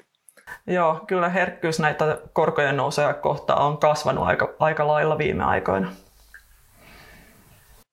[0.67, 5.91] Joo, kyllä herkkyys näitä korkojen nousuja kohtaan on kasvanut aika, aika lailla viime aikoina.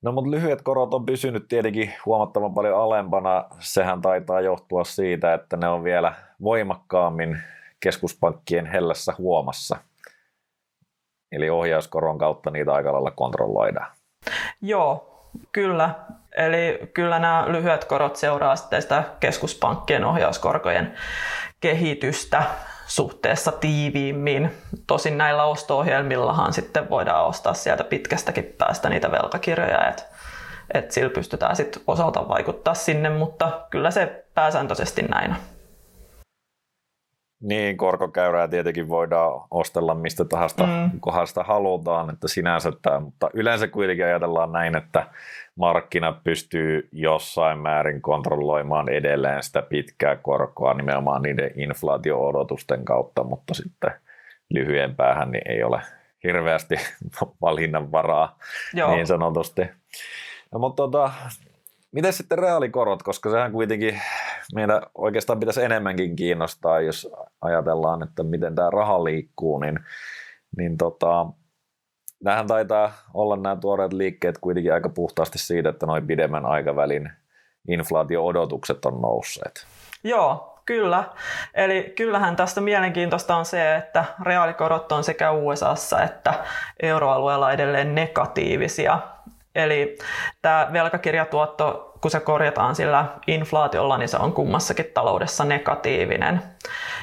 [0.02, 3.44] No mutta lyhyet korot on pysynyt tietenkin huomattavan paljon alempana.
[3.58, 7.38] Sehän taitaa johtua siitä, että ne on vielä voimakkaammin
[7.80, 9.76] keskuspankkien hellässä huomassa.
[11.32, 13.92] Eli ohjauskoron kautta niitä aika lailla kontrolloidaan.
[14.62, 15.10] Joo,
[15.52, 15.94] kyllä.
[16.36, 20.94] Eli kyllä nämä lyhyet korot seuraa sitten sitä keskuspankkien ohjauskorkojen
[21.60, 22.42] kehitystä
[22.86, 24.50] suhteessa tiiviimmin.
[24.86, 30.02] Tosin näillä osto-ohjelmillahan sitten voidaan ostaa sieltä pitkästäkin päästä niitä velkakirjoja, että
[30.74, 35.59] et sillä pystytään sitten osalta vaikuttaa sinne, mutta kyllä se pääsääntöisesti näin on.
[37.40, 41.00] Niin, korkokäyrää tietenkin voidaan ostella mistä tahansa mm.
[41.00, 45.06] kohdasta halutaan, että sinänsä tämä, mutta yleensä kuitenkin ajatellaan näin, että
[45.56, 53.90] markkinat pystyy jossain määrin kontrolloimaan edelleen sitä pitkää korkoa nimenomaan niiden inflaatio-odotusten kautta, mutta sitten
[54.50, 55.80] lyhyen päähän niin ei ole
[56.24, 56.74] hirveästi
[57.42, 58.38] valinnan varaa
[58.74, 58.94] Joo.
[58.94, 59.62] niin sanotusti.
[60.52, 61.10] No, mutta tota,
[61.92, 64.00] Miten sitten reaalikorot, koska sehän kuitenkin
[64.54, 69.80] meidän oikeastaan pitäisi enemmänkin kiinnostaa, jos ajatellaan, että miten tämä raha liikkuu, niin,
[70.56, 71.26] niin tota,
[72.24, 77.12] nämähän taitaa olla nämä tuoreet liikkeet kuitenkin aika puhtaasti siitä, että noin pidemmän aikavälin
[77.68, 79.66] inflaatio-odotukset on nousseet.
[80.04, 81.04] Joo, kyllä.
[81.54, 86.34] Eli kyllähän tästä mielenkiintoista on se, että reaalikorot on sekä USAssa että
[86.82, 88.98] euroalueella edelleen negatiivisia.
[89.54, 89.98] Eli
[90.42, 96.42] tämä velkakirjatuotto, kun se korjataan sillä inflaatiolla, niin se on kummassakin taloudessa negatiivinen.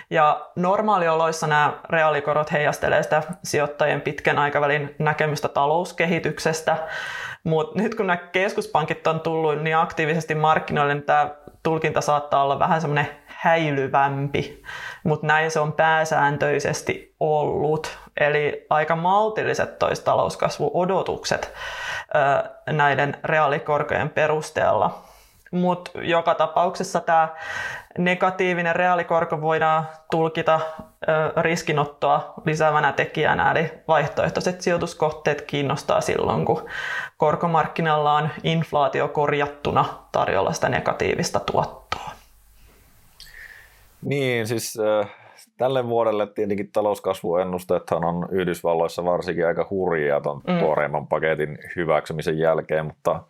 [0.09, 6.77] Ja normaalioloissa nämä reaalikorot heijastelee sitä sijoittajien pitkän aikavälin näkemystä talouskehityksestä,
[7.43, 11.29] mutta nyt kun nämä keskuspankit on tullut niin aktiivisesti markkinoille, niin tämä
[11.63, 14.63] tulkinta saattaa olla vähän semmoinen häilyvämpi,
[15.03, 17.97] mutta näin se on pääsääntöisesti ollut.
[18.19, 21.53] Eli aika maltilliset tois talouskasvuodotukset
[22.69, 25.03] näiden reaalikorkojen perusteella.
[25.51, 27.29] Mutta joka tapauksessa tämä
[27.97, 30.59] negatiivinen reaalikorko voidaan tulkita
[31.41, 36.65] riskinottoa lisäävänä tekijänä, eli vaihtoehtoiset sijoituskohteet kiinnostaa silloin, kun
[37.17, 42.16] korkomarkkinalla on inflaatio korjattuna tarjolla sitä negatiivista tuottoa.
[44.07, 45.09] Niin, siis äh,
[45.57, 50.59] tälle vuodelle tietenkin talouskasvuennusteethan on Yhdysvalloissa varsinkin aika hurjia tuon mm.
[50.59, 53.23] tuoreimman paketin hyväksymisen jälkeen, mutta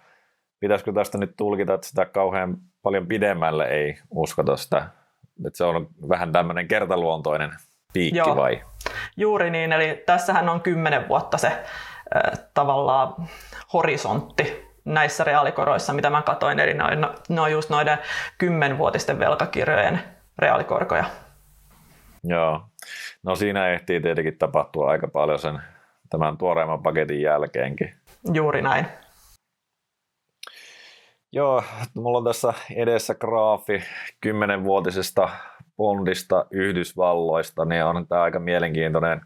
[0.59, 4.89] pitäisikö tästä nyt tulkita, että sitä kauhean paljon pidemmälle ei uskota sitä,
[5.47, 7.51] että se on vähän tämmöinen kertaluontoinen
[7.93, 8.35] piikki Joo.
[8.35, 8.61] vai?
[9.17, 13.13] Juuri niin, eli tässähän on kymmenen vuotta se äh, tavallaan
[13.73, 17.97] horisontti näissä reaalikoroissa, mitä mä katoin, eli ne on, ne on just noiden
[18.37, 21.05] kymmenvuotisten velkakirjojen reaalikorkoja.
[22.23, 22.61] Joo,
[23.23, 25.61] no siinä ehtii tietenkin tapahtua aika paljon sen
[26.09, 27.93] tämän tuoreimman paketin jälkeenkin.
[28.33, 28.87] Juuri näin.
[31.31, 33.83] Joo, mulla on tässä edessä graafi
[34.21, 35.29] kymmenenvuotisesta
[35.77, 39.21] bondista Yhdysvalloista, niin on tämä aika mielenkiintoinen,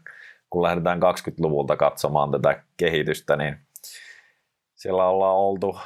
[0.50, 3.58] kun lähdetään 20-luvulta katsomaan tätä kehitystä, niin
[4.74, 5.78] siellä ollaan oltu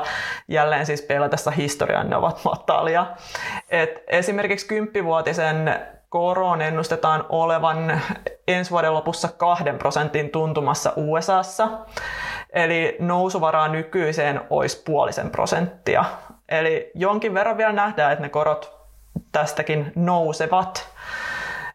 [0.48, 3.06] jälleen siis pelatessa historian ne ovat matalia.
[3.70, 8.00] Et esimerkiksi kymppivuotisen koron ennustetaan olevan
[8.48, 11.68] ensi vuoden lopussa kahden prosentin tuntumassa USAssa.
[12.52, 16.04] Eli nousuvaraa nykyiseen olisi puolisen prosenttia.
[16.48, 18.76] Eli jonkin verran vielä nähdään, että ne korot
[19.32, 20.88] tästäkin nousevat.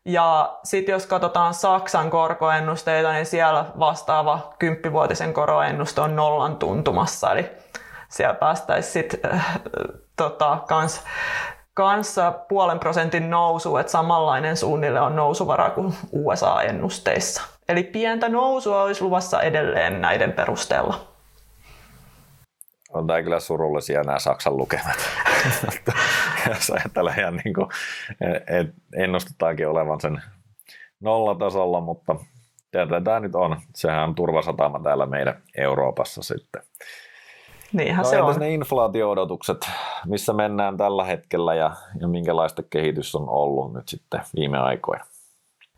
[0.05, 7.31] Ja sitten jos katsotaan Saksan korkoennusteita, niin siellä vastaava kymppivuotisen koroennuste on nollan tuntumassa.
[7.31, 7.49] Eli
[8.09, 9.59] siellä päästäisiin sitten äh,
[10.17, 11.03] tota, kans,
[11.73, 17.41] kanssa puolen prosentin nousu, että samanlainen suunnille on nousuvara kuin USA-ennusteissa.
[17.69, 21.09] Eli pientä nousua olisi luvassa edelleen näiden perusteella
[22.93, 24.97] on tämä kyllä surullisia nämä Saksan lukemat.
[26.49, 27.67] Jos ajatellaan ihan niin kuin,
[28.47, 30.21] et ennustetaankin olevan sen
[30.99, 32.15] nollatasolla, mutta
[32.71, 33.57] tätä tämä nyt on.
[33.75, 36.61] Sehän on turvasatama täällä meidän Euroopassa sitten.
[37.73, 38.39] Niinhän no, se on.
[38.39, 39.69] ne inflaatio-odotukset,
[40.05, 41.71] missä mennään tällä hetkellä ja,
[42.01, 45.05] ja minkälaista kehitys on ollut nyt sitten viime aikoina?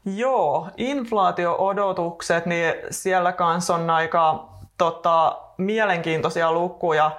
[0.05, 7.11] Joo, inflaatio-odotukset, niin siellä kanssa on aika tota, mielenkiintoisia lukuja.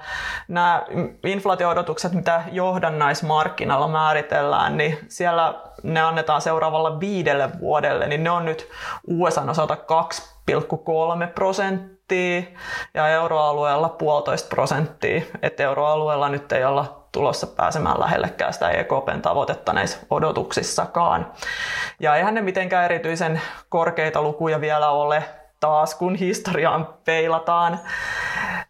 [0.48, 0.82] Nämä
[1.26, 8.68] inflaatio-odotukset, mitä johdannaismarkkinalla määritellään, niin siellä ne annetaan seuraavalla viidelle vuodelle, niin ne on nyt
[9.06, 9.76] USA osalta
[10.50, 12.42] 2,3 prosenttia
[12.94, 15.22] ja euroalueella puolitoista prosenttia.
[15.42, 21.32] Että euroalueella nyt ei olla tulossa pääsemään lähellekään sitä EKPn tavoitetta näissä odotuksissakaan.
[22.00, 25.24] Ja eihän ne mitenkään erityisen korkeita lukuja vielä ole,
[25.62, 27.78] taas, kun historiaan peilataan.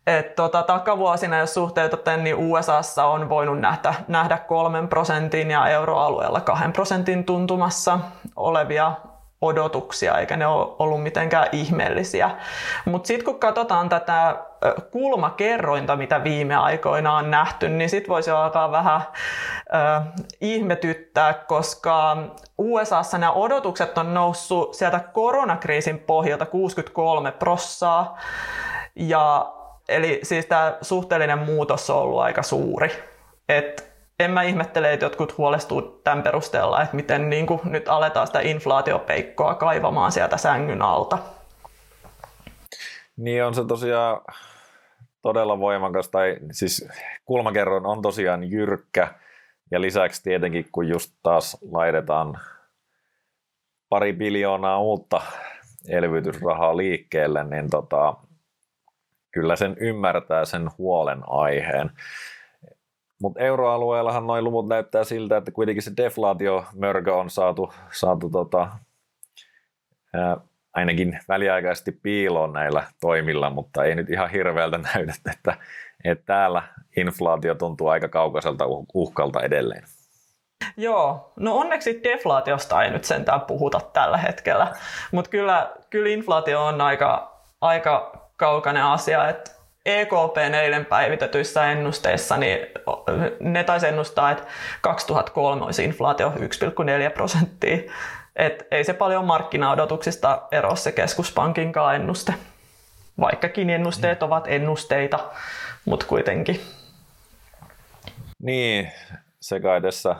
[0.07, 6.41] Et tota, takavuosina, jos suhteutatte, niin USAssa on voinut nähdä, nähdä kolmen prosentin ja euroalueella
[6.41, 7.99] kahden prosentin tuntumassa
[8.37, 8.93] olevia
[9.41, 12.31] odotuksia, eikä ne ole ollut mitenkään ihmeellisiä.
[12.85, 14.37] Mutta sitten kun katsotaan tätä
[14.91, 19.01] kulmakerrointa, mitä viime aikoina on nähty, niin sitten voisi alkaa vähän
[19.75, 20.03] äh,
[20.41, 22.17] ihmetyttää, koska
[22.59, 28.19] USAssa nämä odotukset on noussut sieltä koronakriisin pohjalta 63 prossaa,
[28.97, 29.53] ja
[29.89, 32.93] eli siis tämä suhteellinen muutos on ollut aika suuri.
[33.49, 38.27] Et en mä ihmettele, että jotkut huolestuu tämän perusteella, että miten niin kuin nyt aletaan
[38.27, 41.19] sitä inflaatiopeikkoa kaivamaan sieltä sängyn alta.
[43.17, 44.21] Niin on se tosiaan
[45.23, 46.89] todella voimakas, tai siis
[47.25, 49.15] kulmakerron on tosiaan jyrkkä,
[49.71, 52.39] ja lisäksi tietenkin kun just taas laitetaan
[53.89, 55.21] pari biljoonaa uutta
[55.89, 58.15] elvytysrahaa liikkeelle, niin tota,
[59.31, 61.91] kyllä sen ymmärtää sen huolen aiheen.
[63.23, 68.69] Mutta euroalueellahan noin luvut näyttää siltä, että kuitenkin se deflaatiomörkö on saatu, saatu tota,
[70.15, 70.37] ää,
[70.75, 75.57] ainakin väliaikaisesti piiloon näillä toimilla, mutta ei nyt ihan hirveältä näytä, että,
[76.05, 76.63] että täällä
[76.97, 79.83] inflaatio tuntuu aika kaukaiselta uhkalta edelleen.
[80.77, 84.73] Joo, no onneksi deflaatiosta ei nyt sentään puhuta tällä hetkellä,
[85.13, 89.51] mutta kyllä, kyllä inflaatio on aika, aika kaukainen asia, että
[89.87, 92.59] EKP eilen päivitetyissä ennusteissa, niin
[93.41, 94.45] ne taisi ennustaa, että
[94.81, 97.93] 2003 olisi inflaatio 1,4 prosenttia.
[98.37, 102.35] Et ei se paljon markkinaodotuksista ero se keskuspankin ennuste.
[103.21, 104.27] Vaikkakin ennusteet mm.
[104.27, 105.31] ovat ennusteita,
[105.85, 106.61] mutta kuitenkin.
[108.43, 108.93] Niin,
[109.41, 110.17] se kai tässä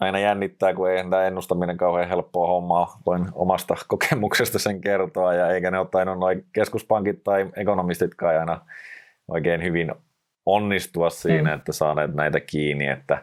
[0.00, 3.00] aina jännittää, kun ei tämä ennustaminen kauhean helppoa hommaa.
[3.06, 8.60] Voin omasta kokemuksesta sen kertoa, ja eikä ne ole tainnut noin keskuspankit tai ekonomistitkaan aina
[9.28, 9.92] oikein hyvin
[10.46, 11.56] onnistua siinä, mm.
[11.58, 13.22] että saaneet näitä kiinni, että,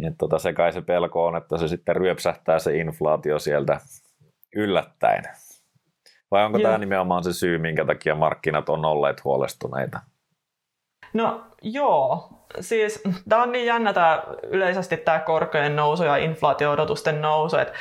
[0.00, 3.80] että tota, se kai se pelko on, että se sitten ryöpsähtää se inflaatio sieltä
[4.56, 5.24] yllättäen.
[6.30, 6.68] Vai onko Joo.
[6.68, 10.00] tämä nimenomaan se syy, minkä takia markkinat on olleet huolestuneita?
[11.12, 12.28] No joo,
[12.60, 17.74] siis tämä on niin jännä tämä, yleisesti tämä korkojen nousu ja inflaatio-odotusten nousu, että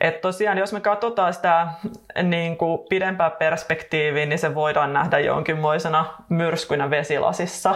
[0.00, 1.68] et tosiaan, jos me katsotaan sitä
[2.22, 7.74] niin kuin pidempää perspektiiviä, niin se voidaan nähdä jonkinmoisena myrskynä vesilasissa.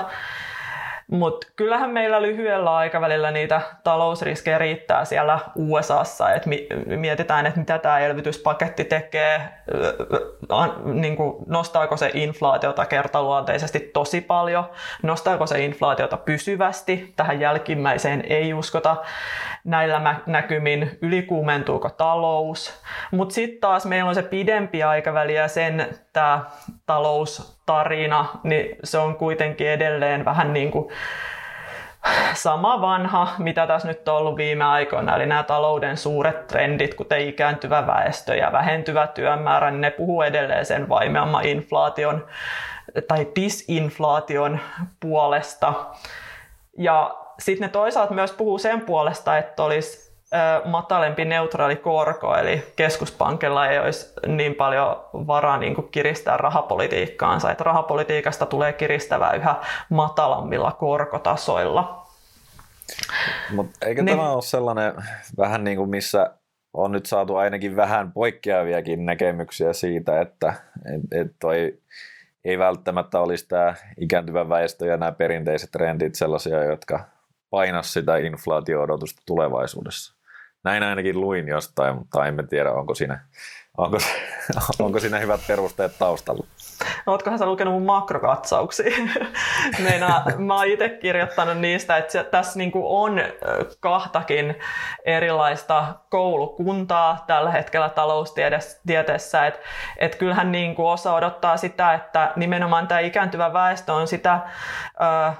[1.12, 6.50] Mutta kyllähän meillä lyhyellä aikavälillä niitä talousriskejä riittää siellä USAssa, että
[6.86, 9.48] mietitään, että mitä tämä elvytyspaketti tekee,
[10.84, 14.64] niin kuin nostaako se inflaatiota kertaluonteisesti tosi paljon,
[15.02, 18.96] nostaako se inflaatiota pysyvästi, tähän jälkimmäiseen ei uskota
[19.64, 26.44] näillä näkymin, ylikuumentuuko talous, mutta sitten taas meillä on se pidempi aikaväli ja sen tämä
[26.86, 30.92] taloustarina, niin se on kuitenkin edelleen vähän niin kuin
[32.34, 37.20] sama vanha, mitä tässä nyt on ollut viime aikoina, eli nämä talouden suuret trendit, kuten
[37.20, 42.26] ikääntyvä väestö ja vähentyvä työmäärä, niin ne puhuu edelleen sen vaimeamman inflaation
[43.08, 44.60] tai disinflaation
[45.00, 45.72] puolesta.
[46.78, 50.12] Ja sitten ne toisaalta myös puhuu sen puolesta, että olisi
[50.64, 57.64] matalempi neutraali korko, eli keskuspankilla ei olisi niin paljon varaa niin kuin kiristää rahapolitiikkaansa, että
[57.64, 59.56] rahapolitiikasta tulee kiristävää yhä
[59.90, 62.06] matalammilla korkotasoilla.
[63.50, 64.16] Mutta eikö niin.
[64.16, 64.92] tämä ole sellainen
[65.38, 66.30] vähän niin kuin missä
[66.74, 70.54] on nyt saatu ainakin vähän poikkeaviakin näkemyksiä siitä, että
[70.94, 71.78] et, et toi
[72.44, 77.11] ei välttämättä olisi tämä ikääntyvä väestö ja nämä perinteiset trendit sellaisia, jotka
[77.52, 80.14] painas sitä inflaatio-odotusta tulevaisuudessa.
[80.64, 83.24] Näin ainakin luin jostain, mutta emme tiedä, onko siinä,
[83.78, 83.98] onko,
[84.84, 86.46] onko siinä hyvät perusteet taustalla.
[87.06, 88.96] Oletkohan sä lukenut mun makrokatsauksia?
[89.88, 93.20] Meina, mä oon itse kirjoittanut niistä, että tässä niinku on
[93.80, 94.58] kahtakin
[95.04, 99.46] erilaista koulukuntaa tällä hetkellä taloustieteessä.
[99.46, 99.60] Että
[99.98, 104.40] et kyllähän niinku osa odottaa sitä, että nimenomaan tämä ikääntyvä väestö on sitä
[104.84, 105.32] ö,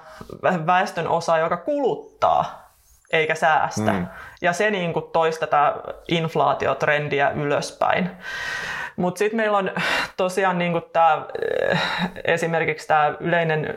[0.67, 2.73] väestön osa, joka kuluttaa
[3.13, 3.93] eikä säästä.
[3.93, 4.07] Mm.
[4.43, 5.75] Ja se niin kuin toisi tätä
[6.09, 8.11] inflaatiotrendiä ylöspäin.
[8.97, 9.71] Mutta sitten meillä on
[10.17, 11.23] tosiaan niin kuin tää,
[11.71, 11.79] eh,
[12.25, 13.77] esimerkiksi tämä yleinen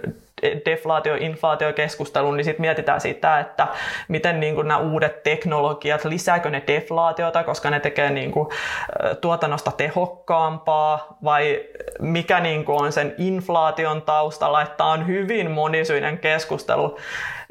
[0.65, 3.67] deflaatio-inflaatiokeskustelu, niin sitten mietitään sitä, että
[4.07, 9.71] miten niin nämä uudet teknologiat, lisääkö ne deflaatiota, koska ne tekee niin kuin, eh, tuotannosta
[9.71, 11.63] tehokkaampaa, vai
[11.99, 16.97] mikä niin kuin on sen inflaation taustalla, että on hyvin monisyinen keskustelu,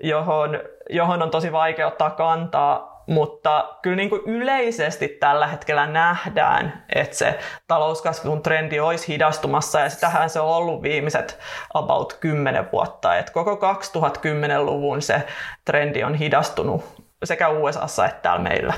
[0.02, 0.60] johon,
[0.90, 7.16] johon on tosi vaikea ottaa kantaa mutta kyllä niin kuin yleisesti tällä hetkellä nähdään, että
[7.16, 11.38] se talouskasvun trendi olisi hidastumassa ja sitähän se on ollut viimeiset
[11.74, 13.16] about 10 vuotta.
[13.16, 15.22] Et koko 2010-luvun se
[15.64, 16.84] trendi on hidastunut
[17.24, 18.74] sekä USAssa että täällä meillä.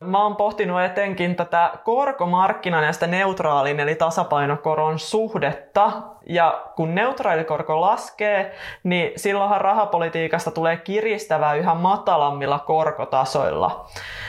[0.00, 5.92] Mä oon pohtinut etenkin tätä korkomarkkinan ja sitä neutraalin eli tasapainokoron suhdetta.
[6.28, 13.86] Ja kun neutraalikorko laskee, niin silloinhan rahapolitiikasta tulee kiristävää yhä matalammilla korkotasoilla.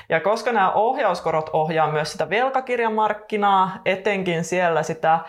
[0.09, 5.21] Ja koska nämä ohjauskorot ohjaa myös sitä velkakirjamarkkinaa, etenkin siellä sitä äh,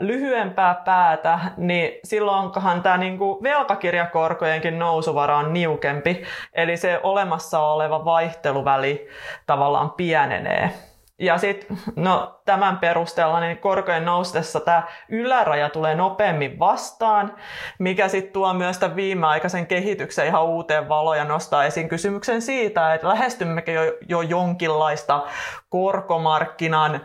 [0.00, 6.24] lyhyempää päätä, niin silloinkohan tämä niinku velkakirjakorkojenkin nousuvara on niukempi.
[6.52, 9.08] Eli se olemassa oleva vaihteluväli
[9.46, 9.63] tavallaan
[9.96, 10.72] pienenee.
[11.18, 17.36] Ja sitten no, tämän perusteella niin korkojen noustessa tämä yläraja tulee nopeammin vastaan,
[17.78, 22.94] mikä sitten tuo myös tämän viimeaikaisen kehityksen ihan uuteen valoon ja nostaa esiin kysymyksen siitä,
[22.94, 25.22] että lähestymmekö jo, jo jonkinlaista
[25.68, 27.00] korkomarkkinan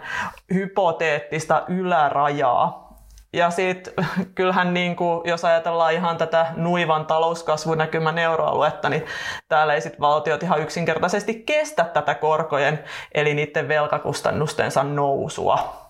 [0.54, 2.89] hypoteettista ylärajaa.
[3.34, 3.94] Ja sitten
[4.36, 9.06] kyllähän niin kuin, jos ajatellaan ihan tätä nuivan talouskasvunäkymän euroaluetta, niin
[9.48, 12.80] täällä ei sitten valtiot ihan yksinkertaisesti kestä tätä korkojen
[13.14, 15.90] eli niiden velkakustannustensa nousua.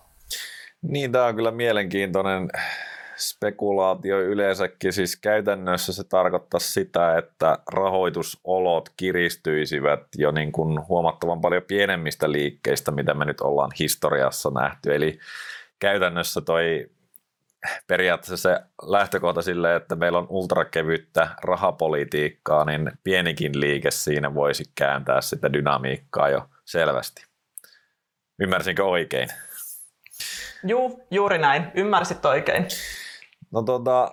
[0.82, 2.50] Niin, tämä on kyllä mielenkiintoinen
[3.16, 4.92] spekulaatio yleensäkin.
[4.92, 12.90] Siis käytännössä se tarkoittaa sitä, että rahoitusolot kiristyisivät jo niin kuin huomattavan paljon pienemmistä liikkeistä,
[12.90, 14.94] mitä me nyt ollaan historiassa nähty.
[14.94, 15.18] Eli
[15.78, 16.90] käytännössä toi
[17.86, 25.20] periaatteessa se lähtökohta sille, että meillä on ultrakevyttä rahapolitiikkaa, niin pienikin liike siinä voisi kääntää
[25.20, 27.24] sitä dynamiikkaa jo selvästi.
[28.40, 29.28] Ymmärsinkö oikein?
[30.64, 31.72] Juu, juuri näin.
[31.74, 32.66] Ymmärsit oikein.
[33.50, 34.12] No tota,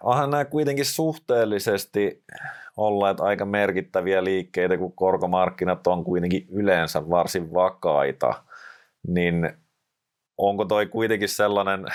[0.00, 2.24] onhan nämä kuitenkin suhteellisesti
[2.76, 8.44] olleet aika merkittäviä liikkeitä, kun korkomarkkinat on kuitenkin yleensä varsin vakaita,
[9.06, 9.52] niin
[10.38, 11.86] onko toi kuitenkin sellainen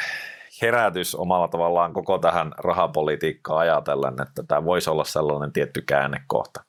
[0.61, 6.63] herätys omalla tavallaan koko tähän rahapolitiikkaan ajatellen, että tämä voisi olla sellainen tietty käännekohta.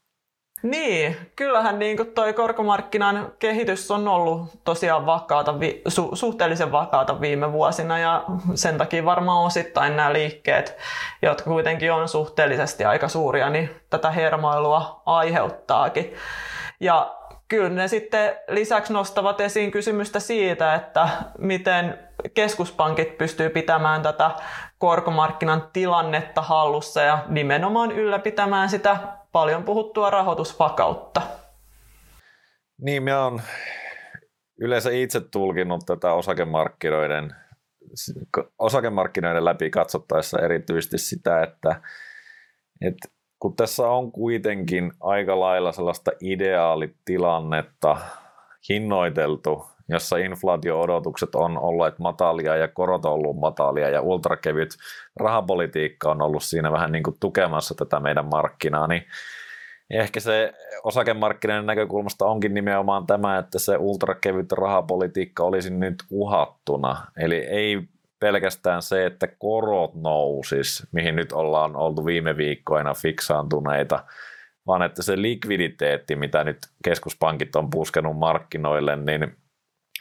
[0.62, 5.54] Niin, kyllähän niin kuin toi korkomarkkinan kehitys on ollut tosiaan vakaata,
[5.88, 8.24] su, suhteellisen vakaata viime vuosina ja
[8.54, 10.76] sen takia varmaan osittain nämä liikkeet,
[11.22, 16.14] jotka kuitenkin on suhteellisesti aika suuria, niin tätä hermoilua aiheuttaakin.
[16.80, 17.16] Ja
[17.48, 21.98] kyllä ne sitten lisäksi nostavat esiin kysymystä siitä, että miten
[22.34, 24.30] keskuspankit pystyy pitämään tätä
[24.78, 28.96] korkomarkkinan tilannetta hallussa ja nimenomaan ylläpitämään sitä
[29.32, 31.22] paljon puhuttua rahoitusvakautta.
[32.80, 33.42] Niin, minä olen
[34.60, 37.34] yleensä itse tulkinut tätä osakemarkkinoiden,
[38.58, 41.80] osakemarkkinoiden läpi katsottaessa erityisesti sitä, että,
[42.80, 43.08] että
[43.44, 47.96] kun tässä on kuitenkin aika lailla sellaista ideaalitilannetta
[48.68, 54.70] hinnoiteltu, jossa inflaatio-odotukset on olleet matalia ja korot on ollut matalia ja ultrakevyt
[55.16, 59.02] rahapolitiikka on ollut siinä vähän niin kuin tukemassa tätä meidän markkinaa, niin
[59.90, 60.52] ehkä se
[60.84, 67.06] osakemarkkinoiden näkökulmasta onkin nimenomaan tämä, että se ultrakevyt rahapolitiikka olisi nyt uhattuna.
[67.16, 67.88] Eli ei
[68.24, 74.04] pelkästään se, että korot nousis, mihin nyt ollaan oltu viime viikkoina fiksaantuneita,
[74.66, 79.36] vaan että se likviditeetti, mitä nyt keskuspankit on puskenut markkinoille, niin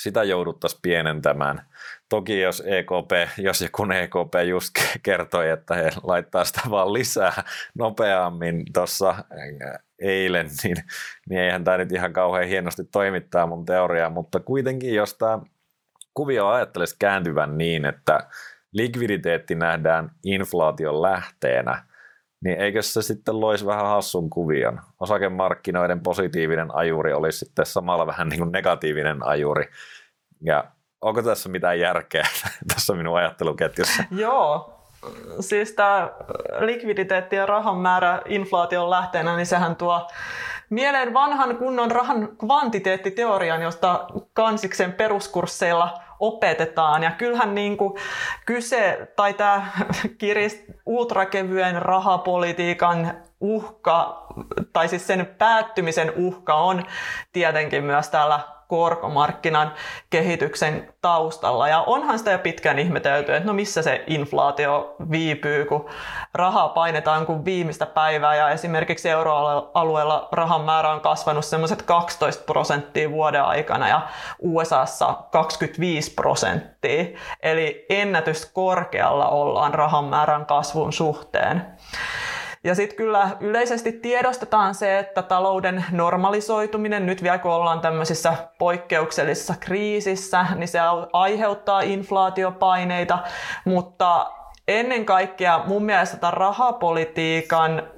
[0.02, 1.62] sitä jouduttaisiin pienentämään.
[2.10, 4.72] Toki jos EKP, jos ja kun EKP just
[5.04, 7.44] kertoi, että he laittaa sitä vaan lisää
[7.78, 9.16] nopeammin tuossa
[10.02, 10.78] eilen, niin,
[11.30, 15.40] niin eihän tämä nyt ihan kauhean hienosti toimittaa mun teoriaa, mutta kuitenkin jos tämä
[16.14, 18.28] kuvio ajattelisi kääntyvän niin, että
[18.74, 21.86] likviditeetti nähdään inflaation lähteenä,
[22.44, 24.82] niin eikö se sitten loisi vähän hassun kuvion?
[25.00, 29.66] Osakemarkkinoiden positiivinen ajuri olisi sitten samalla vähän niin kuin negatiivinen ajuri.
[30.42, 30.64] Ja
[31.02, 32.28] onko tässä mitään järkeä
[32.74, 34.04] tässä minun ajatteluketjussa?
[34.12, 34.80] Joo,
[35.40, 36.10] siis tämä
[36.60, 40.08] likviditeetti ja rahan määrä inflaation lähteenä, niin sehän tuo
[40.70, 47.04] mieleen vanhan kunnon rahan kvantiteettiteorian, josta kansiksen peruskursseilla opetetaan.
[47.04, 47.94] Ja kyllähän niin kuin
[48.46, 49.68] kyse, tai tämä
[50.18, 54.28] kirist, ultrakevyen rahapolitiikan uhka,
[54.74, 56.84] tai siis sen päättymisen uhka on
[57.34, 58.40] tietenkin myös täällä
[58.74, 59.74] korkomarkkinan
[60.10, 61.68] kehityksen taustalla.
[61.68, 65.90] Ja onhan sitä jo pitkään ihmetelty, että no missä se inflaatio viipyy, kun
[66.34, 73.12] rahaa painetaan kuin viimeistä päivää ja esimerkiksi euroalueella rahan määrä on kasvanut semmoiset 12 prosenttia
[73.12, 74.02] vuoden aikana ja
[74.40, 77.06] USAssa 25 prosenttia.
[77.44, 81.66] Eli ennätys korkealla ollaan rahan määrän kasvun suhteen.
[82.64, 89.54] Ja sitten kyllä yleisesti tiedostetaan se, että talouden normalisoituminen, nyt vielä kun ollaan tämmöisissä poikkeuksellisissa
[89.60, 90.80] kriisissä, niin se
[91.14, 93.20] aiheuttaa inflaatiopaineita,
[93.66, 94.32] mutta
[94.68, 97.93] ennen kaikkea mun mielestä tämän rahapolitiikan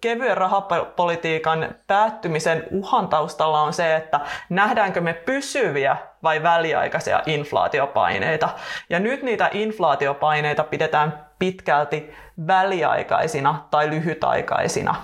[0.00, 8.48] kevyen rahapolitiikan päättymisen uhan taustalla on se, että nähdäänkö me pysyviä vai väliaikaisia inflaatiopaineita.
[8.90, 12.14] Ja nyt niitä inflaatiopaineita pidetään pitkälti
[12.46, 14.94] väliaikaisina tai lyhytaikaisina.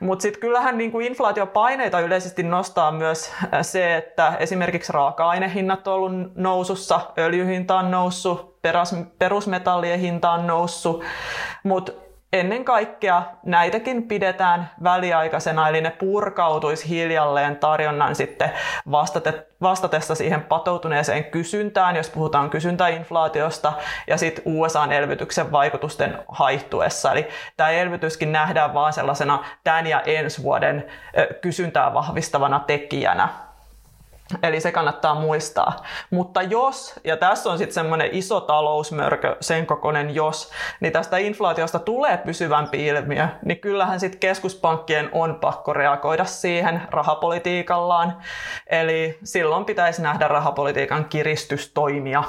[0.00, 3.32] Mutta sitten kyllähän niinku inflaatiopaineita yleisesti nostaa myös
[3.62, 8.58] se, että esimerkiksi raaka-ainehinnat on ollut nousussa, öljyhinta on noussut,
[9.18, 11.04] perusmetallien hinta on noussut,
[11.62, 11.92] mutta
[12.34, 18.50] ennen kaikkea näitäkin pidetään väliaikaisena, eli ne purkautuisi hiljalleen tarjonnan sitten
[18.90, 23.72] vastate, vastatessa siihen patoutuneeseen kysyntään, jos puhutaan kysyntäinflaatiosta,
[24.06, 27.12] ja sitten USA-elvytyksen vaikutusten haihtuessa.
[27.12, 30.86] Eli tämä elvytyskin nähdään vaan sellaisena tämän ja ensi vuoden
[31.40, 33.28] kysyntää vahvistavana tekijänä.
[34.42, 35.84] Eli se kannattaa muistaa.
[36.10, 41.78] Mutta jos, ja tässä on sitten semmoinen iso talousmörkö, sen kokoinen jos, niin tästä inflaatiosta
[41.78, 48.16] tulee pysyvämpi ilmiö, niin kyllähän sitten keskuspankkien on pakko reagoida siihen rahapolitiikallaan.
[48.70, 52.24] Eli silloin pitäisi nähdä rahapolitiikan kiristystoimia.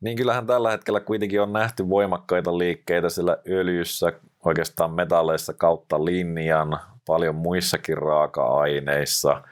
[0.00, 4.12] Niin kyllähän tällä hetkellä kuitenkin on nähty voimakkaita liikkeitä sillä öljyssä,
[4.44, 9.40] oikeastaan metalleissa kautta linjan, paljon muissakin raaka-aineissa–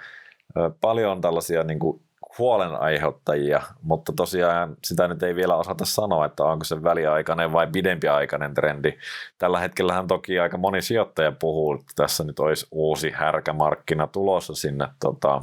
[0.80, 2.02] paljon tällaisia niin kuin
[2.38, 8.54] huolenaiheuttajia, mutta tosiaan sitä nyt ei vielä osata sanoa, että onko se väliaikainen vai pidempiaikainen
[8.54, 8.92] trendi.
[9.38, 14.88] Tällä hetkellähän toki aika moni sijoittaja puhuu, että tässä nyt olisi uusi härkämarkkina tulossa sinne
[15.00, 15.42] tota,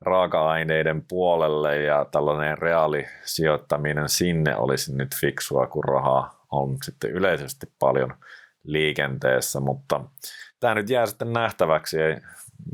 [0.00, 8.14] raaka-aineiden puolelle ja tällainen reaalisijoittaminen sinne olisi nyt fiksua, kun rahaa on sitten yleisesti paljon
[8.64, 10.00] liikenteessä, mutta
[10.60, 11.96] tämä nyt jää sitten nähtäväksi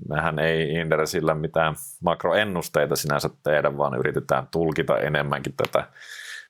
[0.09, 5.89] mehän ei Inderesillä mitään makroennusteita sinänsä tehdä, vaan yritetään tulkita enemmänkin tätä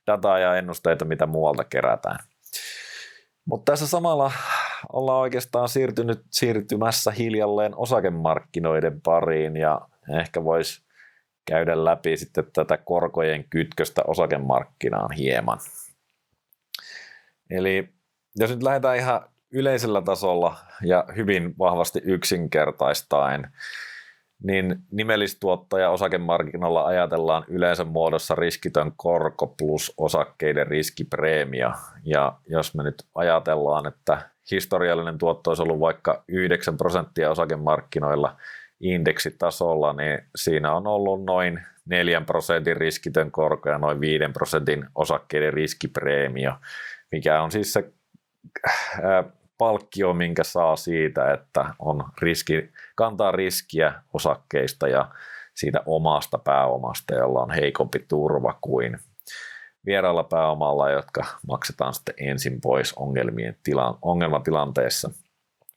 [0.06, 2.18] dataa ja ennusteita, mitä muualta kerätään.
[3.44, 4.32] Mutta tässä samalla
[4.92, 9.80] ollaan oikeastaan siirtynyt, siirtymässä hiljalleen osakemarkkinoiden pariin ja
[10.20, 10.82] ehkä voisi
[11.46, 15.58] käydä läpi sitten tätä korkojen kytköstä osakemarkkinaan hieman.
[17.50, 17.88] Eli
[18.36, 23.50] jos nyt lähdetään ihan yleisellä tasolla ja hyvin vahvasti yksinkertaistaen,
[24.42, 31.72] niin nimellistuottaja osakemarkkinoilla ajatellaan yleensä muodossa riskitön korko plus osakkeiden riskipreemia.
[32.04, 34.18] Ja jos me nyt ajatellaan, että
[34.50, 38.36] historiallinen tuotto olisi ollut vaikka 9 prosenttia osakemarkkinoilla
[38.80, 45.52] indeksitasolla, niin siinä on ollut noin 4 prosentin riskitön korko ja noin 5 prosentin osakkeiden
[45.52, 46.52] riskipreemio,
[47.12, 47.84] mikä on siis se
[49.58, 55.08] palkkio, minkä saa siitä, että on riski, kantaa riskiä osakkeista ja
[55.54, 58.98] siitä omasta pääomasta, jolla on heikompi turva kuin
[59.86, 65.10] vieraalla pääomalla, jotka maksetaan sitten ensin pois ongelmien tila, ongelmatilanteessa.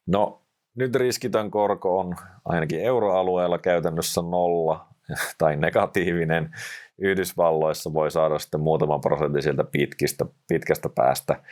[0.08, 0.42] No,
[0.76, 2.16] nyt riskitön korko on
[2.46, 4.88] ainakin euroalueella käytännössä nolla
[5.38, 6.52] tai negatiivinen.
[6.98, 11.44] Yhdysvalloissa voi saada sitten muutaman prosentin sieltä pitkistä, pitkästä päästä.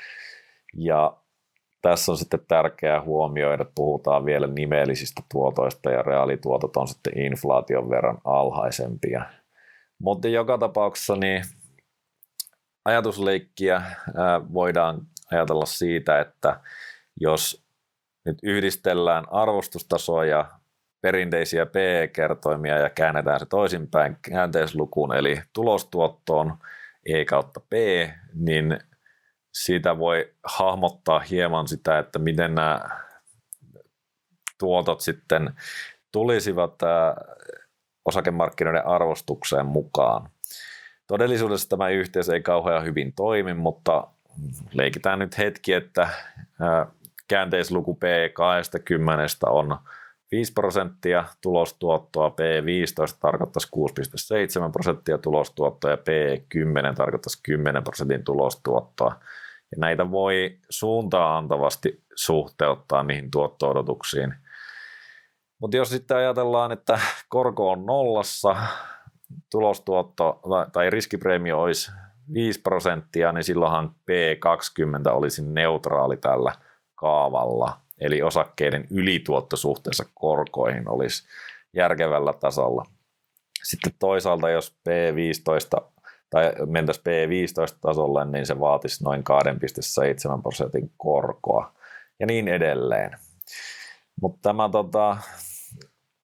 [0.73, 1.17] Ja
[1.89, 7.89] tässä on sitten tärkeää huomioida, että puhutaan vielä nimellisistä tuotoista ja reaalituotot on sitten inflaation
[7.89, 9.25] verran alhaisempia.
[9.99, 11.43] Mutta joka tapauksessa niin
[12.85, 13.81] ajatusleikkiä
[14.53, 16.59] voidaan ajatella siitä, että
[17.19, 17.65] jos
[18.25, 20.45] nyt yhdistellään arvostustasoa ja
[21.01, 26.57] perinteisiä PE-kertoimia ja käännetään se toisinpäin käänteislukuun, eli tulostuottoon
[27.05, 27.73] E kautta P,
[28.33, 28.79] niin
[29.55, 32.81] siitä voi hahmottaa hieman sitä, että miten nämä
[34.57, 35.53] tuotot sitten
[36.11, 36.73] tulisivat
[38.05, 40.29] osakemarkkinoiden arvostukseen mukaan.
[41.07, 44.07] Todellisuudessa tämä yhteys ei kauhean hyvin toimi, mutta
[44.73, 46.09] leikitään nyt hetki, että
[47.27, 49.77] käänteisluku P20 on
[50.31, 53.67] 5 prosenttia tulostuottoa, P15 tarkoittaisi
[54.65, 59.15] 6,7 prosenttia tulostuottoa ja P10 tarkoittaisi 10 prosentin tulostuottoa.
[59.75, 64.33] Ja näitä voi suuntaan antavasti suhteuttaa niihin tuotto-odotuksiin.
[65.59, 66.99] Mutta jos sitten ajatellaan, että
[67.29, 68.55] korko on nollassa,
[69.51, 70.41] tulostuotto
[70.73, 71.91] tai riskipreemio olisi
[72.33, 76.55] 5 prosenttia, niin silloinhan P20 olisi neutraali tällä
[76.95, 77.77] kaavalla.
[78.01, 81.27] Eli osakkeiden ylituotto suhteessa korkoihin olisi
[81.73, 82.85] järkevällä tasolla.
[83.63, 85.94] Sitten toisaalta, jos P15
[86.35, 89.23] tai mentäisiin P15-tasolle, niin se vaatisi noin
[90.35, 91.73] 2,7 prosentin korkoa.
[92.19, 93.11] ja niin edelleen.
[94.21, 95.17] Mutta tämä, tota,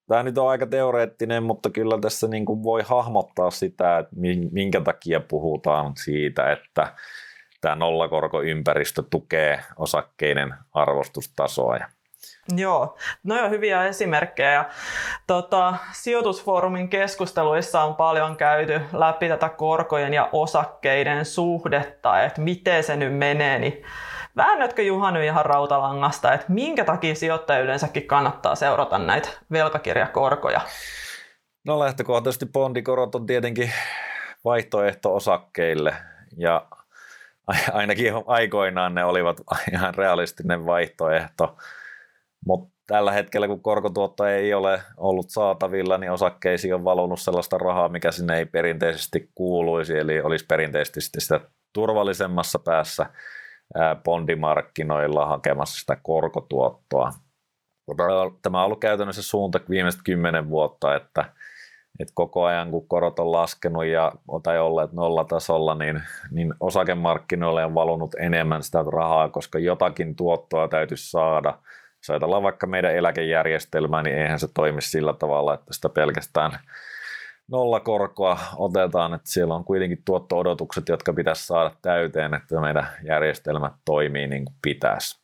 [0.08, 4.16] tämä nyt on aika teoreettinen, mutta kyllä tässä niin kuin voi hahmottaa sitä, että
[4.52, 6.94] minkä takia puhutaan siitä, että
[7.62, 11.80] tämä nollakorkoympäristö tukee osakkeiden arvostustasoa.
[12.56, 14.66] Joo, no on hyviä esimerkkejä.
[15.28, 22.96] Tota, sijoitusfoorumin keskusteluissa on paljon käyty läpi tätä korkojen ja osakkeiden suhdetta, että miten se
[22.96, 23.84] nyt menee, niin
[24.36, 30.62] väännätkö Juha nyt ihan rautalangasta, että minkä takia sijoittaja yleensäkin kannattaa seurata näitä velkakirjakorkoja?
[31.66, 33.72] No lähtökohtaisesti bondikorot on tietenkin
[34.44, 35.96] vaihtoehto osakkeille
[36.38, 36.68] ja
[37.74, 39.42] ainakin aikoinaan ne olivat
[39.74, 41.58] ihan realistinen vaihtoehto,
[42.46, 47.90] mutta tällä hetkellä kun korkotuotto ei ole ollut saatavilla, niin osakkeisiin on valunut sellaista rahaa,
[47.90, 51.40] mikä sinne ei perinteisesti kuuluisi, eli olisi perinteisesti sitä
[51.74, 53.06] turvallisemmassa päässä
[54.04, 57.12] bondimarkkinoilla hakemassa sitä korkotuottoa.
[58.42, 61.22] Tämä on ollut käytännössä suunta viimeiset kymmenen vuotta, että,
[62.00, 64.12] että koko ajan kun korot on laskenut ja,
[64.44, 71.10] tai olleet nollatasolla, niin, niin osakemarkkinoille on valunut enemmän sitä rahaa, koska jotakin tuottoa täytyisi
[71.10, 71.58] saada.
[72.02, 76.60] Jos ajatellaan vaikka meidän eläkejärjestelmää, niin eihän se toimi sillä tavalla, että sitä pelkästään
[77.48, 84.28] nollakorkoa otetaan, että siellä on kuitenkin tuotto-odotukset, jotka pitäisi saada täyteen, että meidän järjestelmät toimii
[84.28, 85.20] niin kuin pitäisi.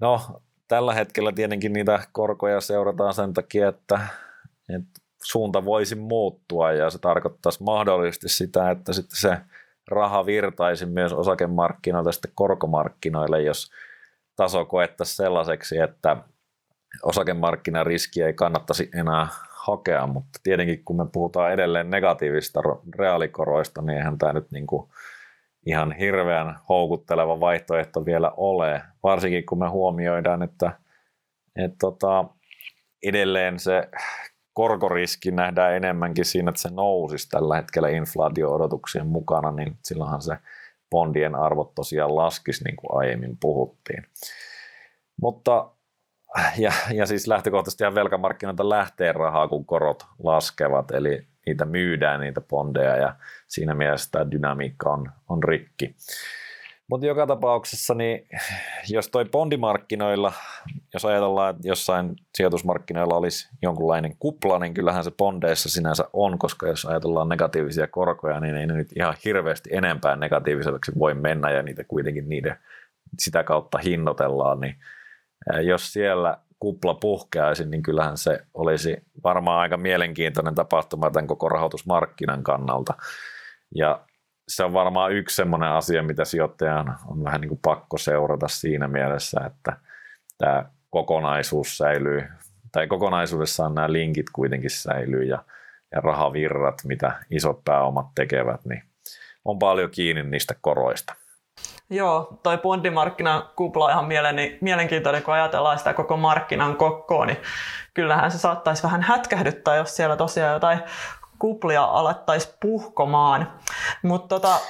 [0.00, 0.20] No,
[0.68, 4.00] tällä hetkellä tietenkin niitä korkoja seurataan sen takia, että,
[4.68, 9.38] että suunta voisi muuttua ja se tarkoittaisi mahdollisesti sitä, että sitten se
[9.88, 13.70] raha virtaisi myös osakemarkkinoilta sitten korkomarkkinoille, jos
[14.36, 16.16] taso koettaisiin sellaiseksi, että
[17.02, 22.60] osakemarkkinariski ei kannattaisi enää hakea, mutta tietenkin kun me puhutaan edelleen negatiivista
[22.98, 24.88] reaalikoroista, niin eihän tämä nyt niin kuin
[25.66, 30.72] ihan hirveän houkutteleva vaihtoehto vielä ole, varsinkin kun me huomioidaan, että,
[31.56, 32.24] että tota,
[33.02, 33.88] edelleen se
[34.52, 40.38] korkoriski nähdään enemmänkin siinä, että se nousisi tällä hetkellä inflaatio-odotuksien mukana, niin silloinhan se
[40.90, 44.04] bondien arvot tosiaan laskisi, niin kuin aiemmin puhuttiin.
[45.20, 45.70] Mutta
[46.58, 52.96] ja, ja siis lähtökohtaisesti velkamarkkinoilta lähtee rahaa, kun korot laskevat, eli niitä myydään, niitä bondeja,
[52.96, 53.16] ja
[53.46, 55.94] siinä mielessä tämä dynamiikka on, on rikki.
[56.90, 58.28] Mutta joka tapauksessa, niin
[58.88, 60.32] jos toi bondimarkkinoilla,
[60.94, 66.68] jos ajatellaan, että jossain sijoitusmarkkinoilla olisi jonkunlainen kupla, niin kyllähän se bondeissa sinänsä on, koska
[66.68, 71.62] jos ajatellaan negatiivisia korkoja, niin ei ne nyt ihan hirveästi enempää negatiiviseksi voi mennä, ja
[71.62, 72.58] niitä kuitenkin niiden
[73.18, 74.76] sitä kautta hinnoitellaan, niin
[75.62, 82.42] jos siellä kupla puhkeaisi, niin kyllähän se olisi varmaan aika mielenkiintoinen tapahtuma tämän koko rahoitusmarkkinan
[82.42, 82.94] kannalta.
[83.74, 84.00] Ja
[84.48, 88.88] se on varmaan yksi sellainen asia, mitä sijoittajan on vähän niin kuin pakko seurata siinä
[88.88, 89.76] mielessä, että
[90.38, 92.24] tämä kokonaisuus säilyy,
[92.72, 95.38] tai kokonaisuudessaan nämä linkit kuitenkin säilyy ja,
[95.92, 98.82] ja rahavirrat, mitä isot pääomat tekevät, niin
[99.44, 101.14] on paljon kiinni niistä koroista.
[101.90, 107.38] Joo, toi bondimarkkinan kupla on ihan mieleni, mielenkiintoinen, kun ajatellaan sitä koko markkinan kokkoa, niin
[107.94, 110.78] kyllähän se saattaisi vähän hätkähdyttää, jos siellä tosiaan jotain
[111.38, 113.52] kuplia alettaisiin puhkomaan.
[114.02, 114.60] Mutta tota,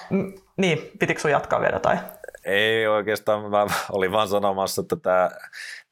[0.56, 1.98] niin, pitikö sun jatkaa vielä tai?
[2.44, 5.30] Ei oikeastaan, mä olin vaan sanomassa, että tämä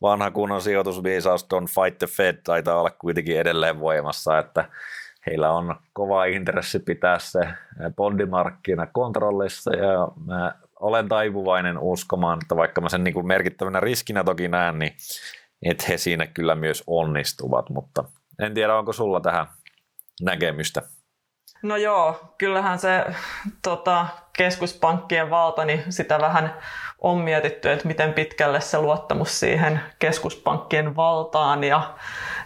[0.02, 4.64] vanha kunnon sijoitusviisaus on Fight the Fed taitaa olla kuitenkin edelleen voimassa, että
[5.26, 7.48] heillä on kova intressi pitää se
[7.96, 14.24] bondimarkkina kontrollissa ja mä olen taipuvainen uskomaan, että vaikka mä sen niin kuin merkittävänä riskinä
[14.24, 14.92] toki näen, niin
[15.62, 18.04] että he siinä kyllä myös onnistuvat, mutta
[18.38, 19.46] en tiedä, onko sulla tähän
[20.22, 20.82] näkemystä?
[21.62, 23.04] No joo, kyllähän se
[23.62, 26.54] tota, keskuspankkien valta, niin sitä vähän
[26.98, 31.94] on mietitty, että miten pitkälle se luottamus siihen keskuspankkien valtaan ja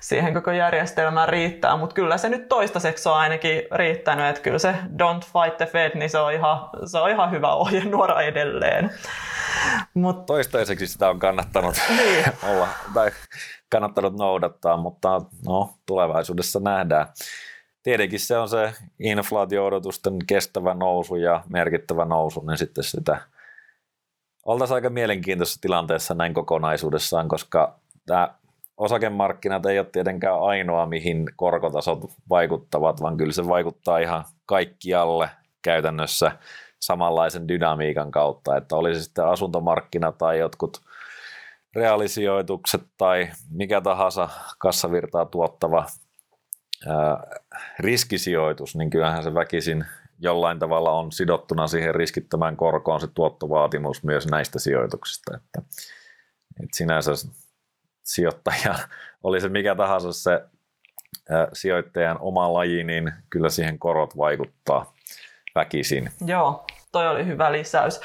[0.00, 4.74] siihen koko järjestelmään riittää, mutta kyllä se nyt toistaiseksi on ainakin riittänyt, että kyllä se
[5.02, 8.90] don't fight the Fed, niin se on ihan, se on ihan hyvä ohjenuora edelleen.
[9.94, 10.26] Mut...
[10.26, 12.24] Toistaiseksi sitä on kannattanut niin.
[12.42, 13.10] olla, tai
[13.70, 17.06] kannattanut noudattaa, mutta no, tulevaisuudessa nähdään.
[17.88, 23.20] Tietenkin se on se inflaatio-odotusten kestävä nousu ja merkittävä nousu, niin sitten sitä
[24.44, 28.34] oltaisiin aika mielenkiintoisessa tilanteessa näin kokonaisuudessaan, koska tämä
[28.76, 35.30] osakemarkkinat ei ole tietenkään ainoa, mihin korkotasot vaikuttavat, vaan kyllä se vaikuttaa ihan kaikkialle
[35.62, 36.32] käytännössä
[36.80, 40.80] samanlaisen dynamiikan kautta, että olisi sitten asuntomarkkina tai jotkut
[41.74, 44.28] reaalisijoitukset tai mikä tahansa
[44.58, 45.86] kassavirtaa tuottava
[46.86, 47.22] ää,
[47.78, 49.84] riskisijoitus, niin kyllähän se väkisin
[50.20, 55.36] jollain tavalla on sidottuna siihen riskittömään korkoon se tuottovaatimus myös näistä sijoituksista.
[55.36, 55.62] Että
[56.62, 57.10] Et sinänsä
[58.04, 58.74] sijoittaja,
[59.24, 60.42] oli se mikä tahansa se
[61.52, 64.94] sijoittajan oma laji, niin kyllä siihen korot vaikuttaa
[65.54, 66.10] väkisin.
[66.26, 68.00] Joo, toi oli hyvä lisäys.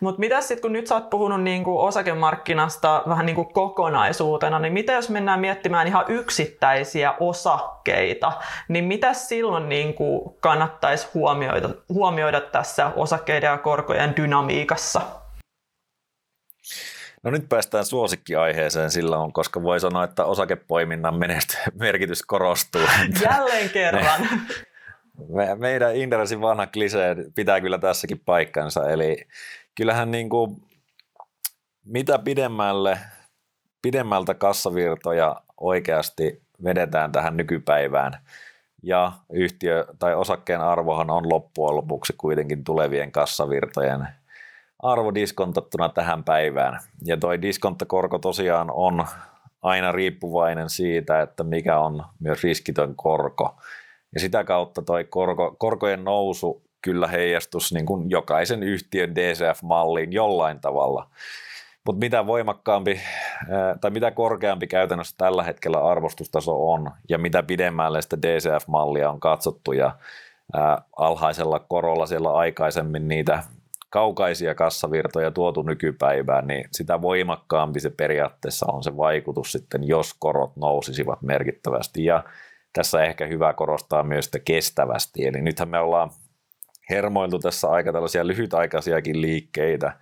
[0.00, 4.92] Mutta mitä sitten, kun nyt sä oot puhunut niinku osakemarkkinasta vähän niinku kokonaisuutena, niin mitä
[4.92, 8.32] jos mennään miettimään ihan yksittäisiä osakkeita,
[8.68, 15.00] niin mitä silloin niinku kannattaisi huomioida, huomioida tässä osakkeiden ja korkojen dynamiikassa?
[17.22, 21.14] No nyt päästään suosikkiaiheeseen silloin, koska voi sanoa, että osakepoiminnan
[21.74, 22.82] merkitys korostuu.
[23.24, 24.28] Jälleen kerran.
[25.28, 29.16] Me, meidän Inderesin vanha klisee pitää kyllä tässäkin paikkansa, eli
[29.74, 30.56] kyllähän niin kuin,
[31.84, 32.98] mitä pidemmälle,
[33.82, 38.12] pidemmältä kassavirtoja oikeasti vedetään tähän nykypäivään,
[38.82, 44.08] ja yhtiö tai osakkeen arvohan on loppujen lopuksi kuitenkin tulevien kassavirtojen
[44.82, 46.80] arvo diskontattuna tähän päivään.
[47.04, 49.06] Ja toi diskonttokorko tosiaan on
[49.62, 53.56] aina riippuvainen siitä, että mikä on myös riskitön korko.
[54.14, 60.60] Ja sitä kautta toi korko, korkojen nousu kyllä heijastus niin kuin jokaisen yhtiön DCF-malliin jollain
[60.60, 61.06] tavalla.
[61.86, 63.00] Mutta mitä voimakkaampi
[63.80, 69.72] tai mitä korkeampi käytännössä tällä hetkellä arvostustaso on ja mitä pidemmälle sitä DCF-mallia on katsottu
[69.72, 69.96] ja
[70.96, 73.42] alhaisella korolla siellä aikaisemmin niitä
[73.90, 80.56] kaukaisia kassavirtoja tuotu nykypäivään, niin sitä voimakkaampi se periaatteessa on se vaikutus sitten, jos korot
[80.56, 82.04] nousisivat merkittävästi.
[82.04, 82.24] Ja
[82.74, 85.26] tässä ehkä hyvä korostaa myös sitä kestävästi.
[85.26, 86.10] Eli nythän me ollaan
[86.90, 89.98] hermoiltu tässä aika tällaisia lyhytaikaisiakin liikkeitä,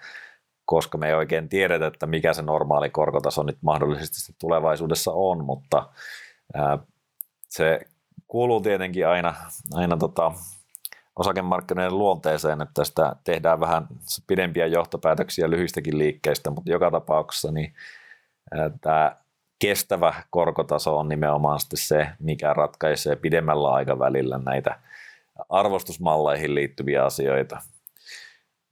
[0.64, 5.88] koska me ei oikein tiedetä, että mikä se normaali korkotaso nyt mahdollisesti tulevaisuudessa on, mutta
[7.48, 7.80] se
[8.28, 9.34] kuuluu tietenkin aina,
[9.74, 10.32] aina tota,
[11.16, 13.86] osakemarkkinoiden luonteeseen, että sitä tehdään vähän
[14.26, 17.74] pidempiä johtopäätöksiä lyhyistäkin liikkeistä, mutta joka tapauksessa niin
[18.80, 19.16] tämä
[19.62, 24.78] kestävä korkotaso on nimenomaan se, mikä ratkaisee pidemmällä aikavälillä näitä
[25.48, 27.58] arvostusmalleihin liittyviä asioita.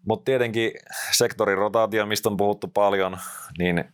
[0.09, 0.73] Mutta tietenkin
[1.13, 3.17] sektorin rotaatio, mistä on puhuttu paljon,
[3.59, 3.85] niin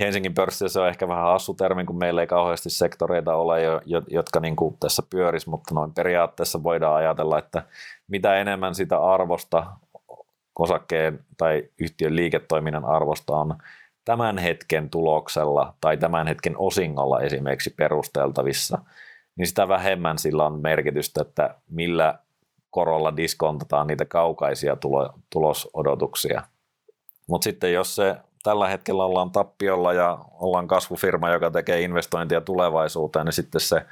[0.00, 3.60] Helsingin pörssissä on ehkä vähän hassu termi, kun meillä ei kauheasti sektoreita ole,
[4.08, 7.62] jotka niin kuin tässä pyörisi, mutta noin periaatteessa voidaan ajatella, että
[8.08, 9.66] mitä enemmän sitä arvosta,
[10.58, 13.56] osakkeen tai yhtiön liiketoiminnan arvosta on
[14.04, 18.78] tämän hetken tuloksella tai tämän hetken osingolla esimerkiksi perusteltavissa,
[19.36, 22.18] niin sitä vähemmän sillä on merkitystä, että millä
[22.70, 26.42] korolla diskontataan niitä kaukaisia tulo, tulosodotuksia.
[27.26, 33.24] Mutta sitten jos se tällä hetkellä ollaan tappiolla ja ollaan kasvufirma, joka tekee investointia tulevaisuuteen,
[33.24, 33.86] niin sitten se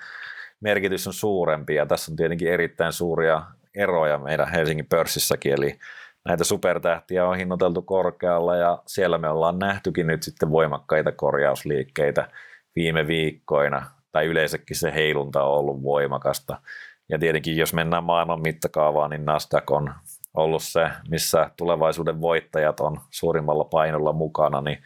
[0.60, 1.74] merkitys on suurempi.
[1.74, 3.42] Ja tässä on tietenkin erittäin suuria
[3.74, 5.78] eroja meidän Helsingin pörssissäkin, eli
[6.24, 12.28] näitä supertähtiä on hinnoiteltu korkealla ja siellä me ollaan nähtykin nyt sitten voimakkaita korjausliikkeitä
[12.76, 16.60] viime viikkoina, tai yleensäkin se heilunta on ollut voimakasta.
[17.08, 19.94] Ja tietenkin jos mennään maailman mittakaavaan, niin Nasdaq on
[20.34, 24.82] ollut se, missä tulevaisuuden voittajat on suurimmalla painolla mukana, niin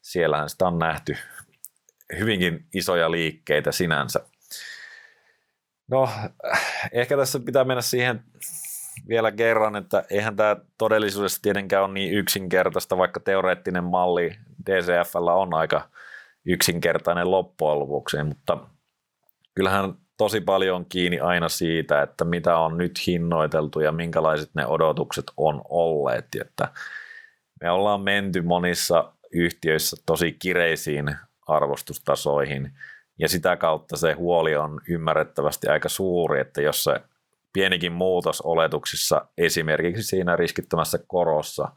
[0.00, 1.16] siellähän sitä on nähty
[2.18, 4.20] hyvinkin isoja liikkeitä sinänsä.
[5.88, 6.08] No,
[6.92, 8.24] ehkä tässä pitää mennä siihen
[9.08, 15.54] vielä kerran, että eihän tämä todellisuudessa tietenkään ole niin yksinkertaista, vaikka teoreettinen malli DCFllä on
[15.54, 15.88] aika
[16.44, 18.58] yksinkertainen loppujen lopuksi, mutta
[19.54, 25.24] kyllähän tosi paljon kiinni aina siitä, että mitä on nyt hinnoiteltu ja minkälaiset ne odotukset
[25.36, 26.26] on olleet.
[26.40, 26.68] Että
[27.60, 31.16] me ollaan menty monissa yhtiöissä tosi kireisiin
[31.48, 32.72] arvostustasoihin
[33.18, 37.00] ja sitä kautta se huoli on ymmärrettävästi aika suuri, että jos se
[37.54, 41.68] pienikin muutos oletuksissa esimerkiksi siinä riskittömässä korossa,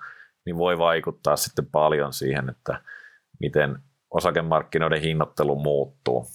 [0.46, 2.82] niin voi vaikuttaa sitten paljon siihen, että
[3.40, 3.80] miten
[4.12, 6.26] osakemarkkinoiden hinnoittelu muuttuu.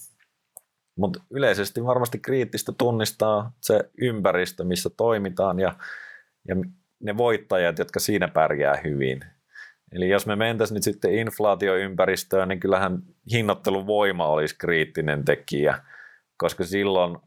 [0.97, 5.75] Mutta yleisesti varmasti kriittistä tunnistaa se ympäristö, missä toimitaan ja,
[6.47, 6.55] ja
[6.99, 9.19] ne voittajat, jotka siinä pärjää hyvin.
[9.91, 12.99] Eli jos me mentäisiin nyt sitten inflaatioympäristöön, niin kyllähän
[13.31, 15.83] hinnoittelun voima olisi kriittinen tekijä,
[16.37, 17.17] koska silloin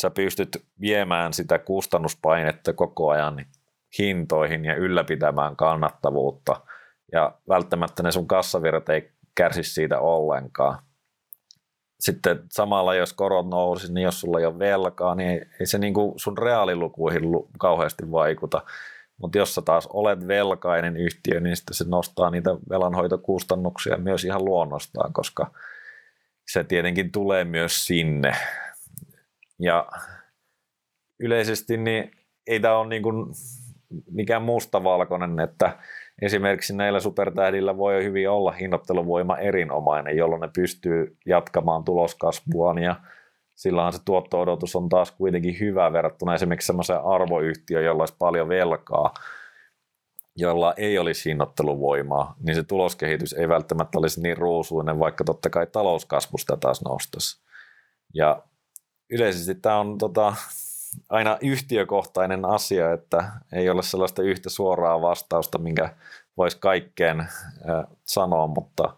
[0.00, 3.46] sä pystyt viemään sitä kustannuspainetta koko ajan
[3.98, 6.60] hintoihin ja ylläpitämään kannattavuutta.
[7.12, 10.78] Ja välttämättä ne sun kassavirrat ei kärsi siitä ollenkaan
[12.00, 15.78] sitten samalla jos korot nousi, niin jos sulla ei ole velkaa, niin ei, ei se
[15.78, 17.22] niin kuin sun reaalilukuihin
[17.58, 18.62] kauheasti vaikuta.
[19.16, 24.44] Mutta jos sä taas olet velkainen yhtiö, niin sitten se nostaa niitä velanhoitokustannuksia myös ihan
[24.44, 25.50] luonnostaan, koska
[26.52, 28.32] se tietenkin tulee myös sinne.
[29.58, 29.86] Ja
[31.20, 32.10] yleisesti niin
[32.46, 33.26] ei tämä ole niin kuin
[34.10, 35.78] mikään mustavalkoinen, että
[36.22, 42.96] esimerkiksi näillä supertähdillä voi hyvin olla hinnoitteluvoima erinomainen, jolloin ne pystyy jatkamaan tuloskasvuaan ja
[43.54, 49.14] silloin se tuotto-odotus on taas kuitenkin hyvä verrattuna esimerkiksi semmoiseen arvoyhtiöön, jolla olisi paljon velkaa,
[50.36, 55.66] jolla ei olisi hinnoitteluvoimaa, niin se tuloskehitys ei välttämättä olisi niin ruusuinen, vaikka totta kai
[55.66, 57.44] talouskasvusta taas nostaisi.
[58.14, 58.42] Ja
[59.10, 60.34] yleisesti tämä on tota,
[61.08, 65.94] aina yhtiökohtainen asia, että ei ole sellaista yhtä suoraa vastausta, minkä
[66.36, 67.28] voisi kaikkeen äh,
[68.04, 68.92] sanoa, mutta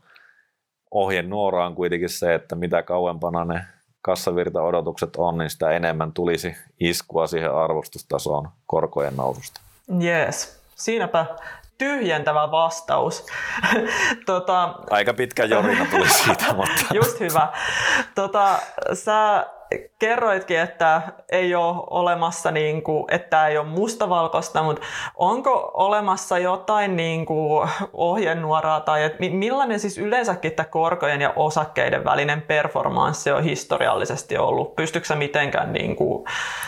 [0.90, 3.64] ohjenuora on kuitenkin se, että mitä kauempana ne
[4.02, 9.60] kassavirta-odotukset on, niin sitä enemmän tulisi iskua siihen arvostustasoon korkojen noususta.
[10.02, 10.62] Yes.
[10.74, 11.26] Siinäpä
[11.78, 13.26] tyhjentävä vastaus.
[14.26, 16.94] tota, Aika pitkä jorina tuli siitä, mutta...
[16.94, 17.48] Just hyvä.
[18.14, 18.58] Tota,
[18.94, 19.46] sä
[19.98, 21.02] kerroitkin, että
[21.32, 24.82] ei ole olemassa, niin kuin, että ei ole mustavalkoista, mutta
[25.14, 32.04] onko olemassa jotain niin kuin, ohjenuoraa tai että millainen siis yleensäkin tämä korkojen ja osakkeiden
[32.04, 34.76] välinen performanssi on historiallisesti ollut?
[34.76, 36.24] Pystyykö mitenkään niin kuin,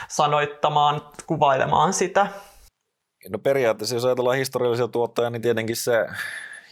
[0.09, 2.27] sanoittamaan, kuvailemaan sitä?
[3.29, 6.07] No periaatteessa, jos ajatellaan historiallisia tuottajia, niin tietenkin se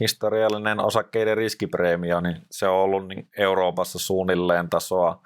[0.01, 5.21] historiallinen osakkeiden riskipreemio, niin se on ollut niin Euroopassa suunnilleen tasoa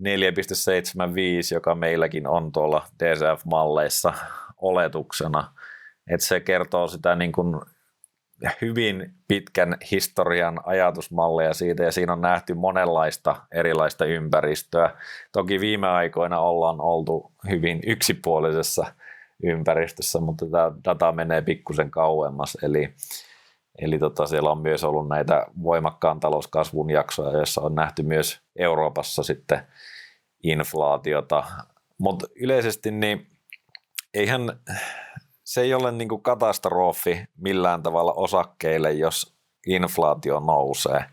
[0.00, 4.12] 4,75, joka meilläkin on tuolla DCF-malleissa
[4.56, 5.52] oletuksena.
[6.10, 7.60] että se kertoo sitä niin kuin
[8.62, 14.90] hyvin pitkän historian ajatusmalleja siitä ja siinä on nähty monenlaista erilaista ympäristöä.
[15.32, 18.86] Toki viime aikoina ollaan oltu hyvin yksipuolisessa
[19.42, 22.58] ympäristössä, mutta tämä data menee pikkusen kauemmas.
[22.62, 22.94] Eli,
[23.78, 29.22] eli tota, siellä on myös ollut näitä voimakkaan talouskasvun jaksoja, joissa on nähty myös Euroopassa
[29.22, 29.66] sitten
[30.42, 31.44] inflaatiota.
[31.98, 33.26] Mutta yleisesti niin
[34.14, 34.60] eihän
[35.44, 39.34] se ei ole niin katastrofi millään tavalla osakkeille, jos
[39.66, 41.04] inflaatio nousee.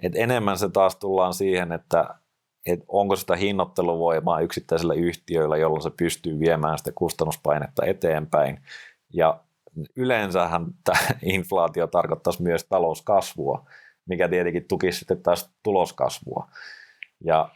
[0.00, 2.14] Et enemmän se taas tullaan siihen, että
[2.66, 8.60] että onko sitä hinnoitteluvoimaa yksittäisillä yhtiöillä, jolloin se pystyy viemään sitä kustannuspainetta eteenpäin.
[9.12, 9.40] Ja
[9.96, 13.66] yleensähän tämä inflaatio tarkoittaisi myös talouskasvua,
[14.08, 16.48] mikä tietenkin tukisi sitten taas tuloskasvua.
[17.24, 17.48] Ja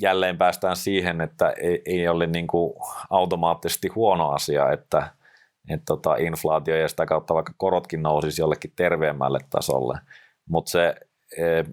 [0.00, 2.74] jälleen päästään siihen, että ei, ei ole niin kuin
[3.10, 5.10] automaattisesti huono asia, että,
[5.70, 9.98] että tota inflaatio ja sitä kautta vaikka korotkin nousisi jollekin terveemmälle tasolle,
[10.48, 10.94] mutta se
[11.38, 11.64] e,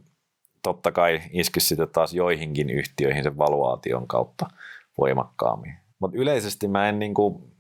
[0.64, 4.46] totta kai iskisi sitten taas joihinkin yhtiöihin sen valuaation kautta
[4.98, 5.78] voimakkaammin.
[6.00, 7.53] Mutta yleisesti mä en niin kuin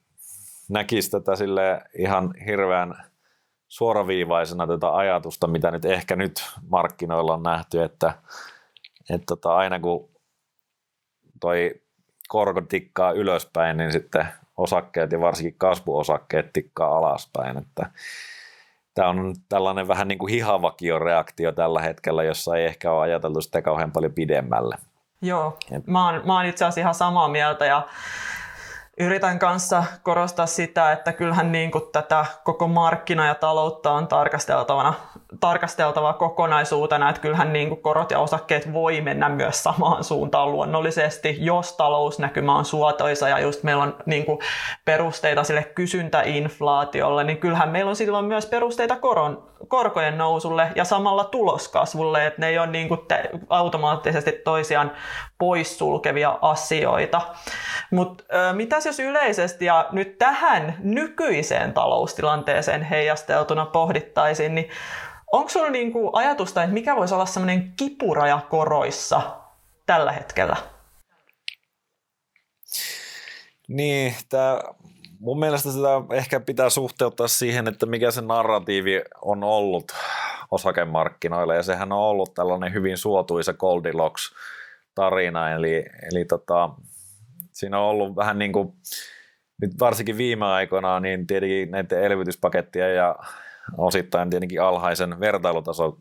[0.74, 3.06] näkisi tätä sille ihan hirveän
[3.68, 6.34] suoraviivaisena tätä ajatusta, mitä nyt ehkä nyt
[6.70, 8.14] markkinoilla on nähty, että,
[9.10, 10.10] että tota, aina kun
[11.42, 11.82] toi
[12.28, 17.58] korko tikkaa ylöspäin, niin sitten osakkeet ja varsinkin kasvuosakkeet tikkaa alaspäin.
[17.58, 17.90] Että
[18.94, 23.62] tämä on tällainen vähän niin kuin hihavakio-reaktio tällä hetkellä, jossa ei ehkä ole ajateltu sitä
[23.62, 24.76] kauhean paljon pidemmälle.
[25.22, 27.88] Joo, mä oon, mä oon itse asiassa ihan samaa mieltä ja
[29.00, 34.94] yritän kanssa korostaa sitä, että kyllähän niin kuin tätä koko markkina ja taloutta on tarkasteltavana,
[35.40, 41.38] tarkasteltava kokonaisuutena, että kyllähän niin kuin korot ja osakkeet voi mennä myös samaan suuntaan luonnollisesti,
[41.40, 44.40] jos talousnäkymä on suotoisa ja just meillä on niin kuin
[44.86, 51.24] perusteita sille kysyntäinflaatiolle, niin kyllähän meillä on silloin myös perusteita koron, korkojen nousulle ja samalla
[51.24, 54.92] tuloskasvulle, että ne ei ole niin kuin te, automaattisesti toisiaan
[55.38, 57.22] poissulkevia asioita.
[57.92, 58.24] Mutta
[58.54, 64.70] mitä jos yleisesti ja nyt tähän nykyiseen taloustilanteeseen heijasteltuna pohdittaisiin, niin
[65.34, 69.22] onko sinulla niinku ajatusta, että mikä voisi olla semmoinen kipuraja koroissa
[69.86, 70.56] tällä hetkellä?
[73.68, 74.60] Niin, tämä
[75.20, 79.92] mun mielestä sitä ehkä pitää suhteuttaa siihen, että mikä se narratiivi on ollut
[80.52, 84.32] osakemarkkinoilla, ja sehän on ollut tällainen hyvin suotuisa Goldilocks
[84.96, 86.70] tarina, eli, eli tota,
[87.52, 88.74] siinä on ollut vähän niin kuin,
[89.62, 93.16] nyt varsinkin viime aikoina, niin tietenkin näiden elvytyspakettien ja
[93.78, 95.98] osittain tietenkin alhaisen vertailutason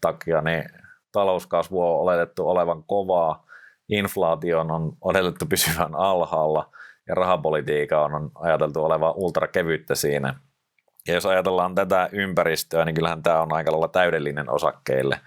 [0.00, 0.64] takia, niin
[1.12, 3.46] talouskasvu on oletettu olevan kovaa,
[3.88, 6.70] inflaation on odotettu pysyvän alhaalla
[7.08, 10.34] ja rahapolitiikka on ajateltu olevan ultrakevyttä siinä.
[11.08, 15.20] Ja jos ajatellaan tätä ympäristöä, niin kyllähän tämä on aika lailla täydellinen osakkeille.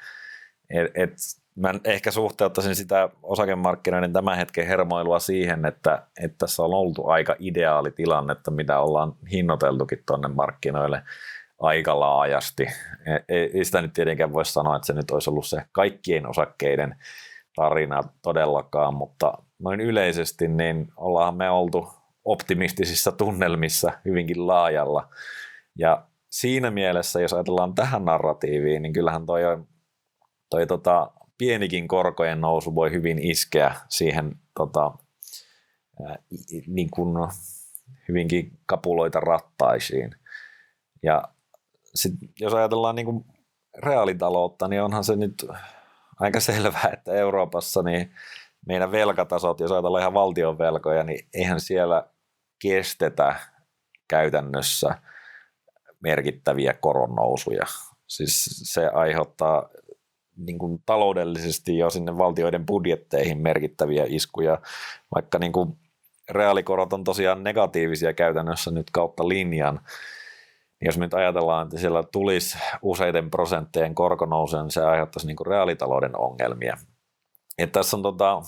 [0.69, 1.11] Et, et
[1.55, 7.35] mä ehkä suhteuttaisin sitä osakemarkkinoiden tämän hetken hermoilua siihen, että, että tässä on oltu aika
[7.39, 11.03] ideaali tilannetta, mitä ollaan hinnoiteltukin tuonne markkinoille
[11.59, 12.67] aika laajasti.
[13.29, 16.95] Ei, ei sitä nyt tietenkään voi sanoa, että se nyt olisi ollut se kaikkien osakkeiden
[17.55, 21.87] tarina todellakaan, mutta noin yleisesti niin ollaan me oltu
[22.25, 25.09] optimistisissa tunnelmissa hyvinkin laajalla.
[25.79, 29.41] Ja siinä mielessä, jos ajatellaan tähän narratiiviin, niin kyllähän toi,
[30.49, 34.91] toi tota, pienikin korkojen nousu voi hyvin iskeä siihen tota,
[36.07, 36.15] ää,
[36.67, 37.17] niin kuin
[38.07, 40.15] hyvinkin kapuloita rattaisiin.
[41.03, 41.23] Ja
[41.95, 43.25] sit, jos ajatellaan niin kuin
[43.77, 45.45] reaalitaloutta, niin onhan se nyt
[46.19, 48.11] aika selvää, että Euroopassa niin
[48.67, 52.07] meidän velkatasot, jos ajatellaan ihan valtion velkoja, niin eihän siellä
[52.61, 53.35] kestetä
[54.07, 54.95] käytännössä
[55.99, 57.65] merkittäviä koronnousuja.
[58.07, 59.69] Siis se aiheuttaa
[60.37, 64.61] niin kuin taloudellisesti jo sinne valtioiden budjetteihin merkittäviä iskuja,
[65.15, 65.77] vaikka niin kuin
[66.29, 69.81] reaalikorot on tosiaan negatiivisia käytännössä nyt kautta linjan,
[70.81, 75.47] jos me nyt ajatellaan, että siellä tulisi useiden prosenttien korkonousua, niin se aiheuttaisi niin kuin
[75.47, 76.77] reaalitalouden ongelmia.
[77.57, 78.41] Et tässä on, tota,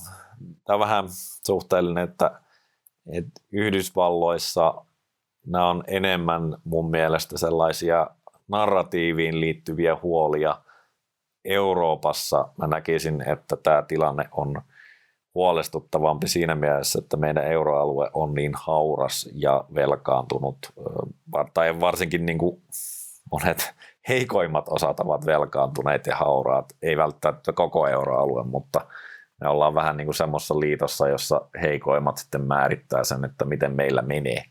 [0.66, 1.06] tämä on vähän
[1.48, 2.42] suhteellinen, että,
[3.14, 4.74] että Yhdysvalloissa
[5.46, 8.08] nämä on enemmän mun mielestä sellaisia
[8.48, 10.56] narratiiviin liittyviä huolia.
[11.46, 14.62] Euroopassa mä näkisin, että tämä tilanne on
[15.38, 20.58] huolestuttavampi siinä mielessä, että meidän euroalue on niin hauras ja velkaantunut,
[21.54, 22.62] tai varsinkin niin kuin
[23.32, 23.74] monet
[24.08, 28.82] heikoimmat osat ovat velkaantuneet ja hauraat, ei välttämättä koko euroalue, mutta
[29.42, 34.02] me ollaan vähän niin kuin semmoisessa liitossa, jossa heikoimmat sitten määrittää sen, että miten meillä
[34.02, 34.44] menee.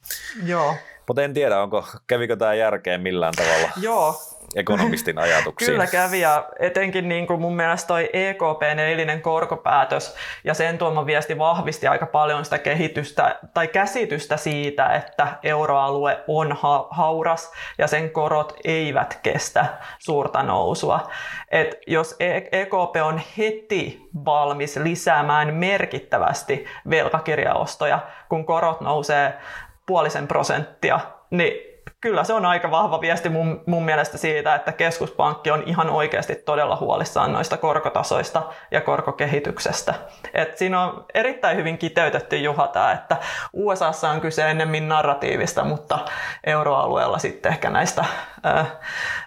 [0.45, 0.75] Joo.
[1.09, 4.15] Mutta en tiedä, onko, kävikö tämä järkeen millään tavalla Joo.
[4.57, 5.71] Ekonomistin ajatuksiin?
[5.71, 11.07] Kyllä kävi ja etenkin niin kuin mun mielestä toi EKPn eilinen korkopäätös ja sen tuoma
[11.07, 17.87] viesti vahvisti aika paljon sitä kehitystä tai käsitystä siitä, että euroalue on ha- hauras ja
[17.87, 19.67] sen korot eivät kestä
[19.99, 21.11] suurta nousua.
[21.51, 22.17] Et jos
[22.53, 27.99] EKP on heti valmis lisäämään merkittävästi velkakirjaostoja,
[28.29, 29.39] kun korot nousee
[29.87, 31.01] puolisen prosenttia,
[31.31, 35.91] niin kyllä se on aika vahva viesti mun, mun mielestä siitä, että keskuspankki on ihan
[35.91, 39.95] oikeasti todella huolissaan noista korkotasoista ja korkokehityksestä.
[40.35, 43.17] Et siinä on erittäin hyvin kiteytetty Juha tämä, että
[43.53, 45.99] USAssa on kyse ennemmin narratiivista, mutta
[46.45, 48.05] euroalueella sitten ehkä näistä
[48.43, 48.67] ää,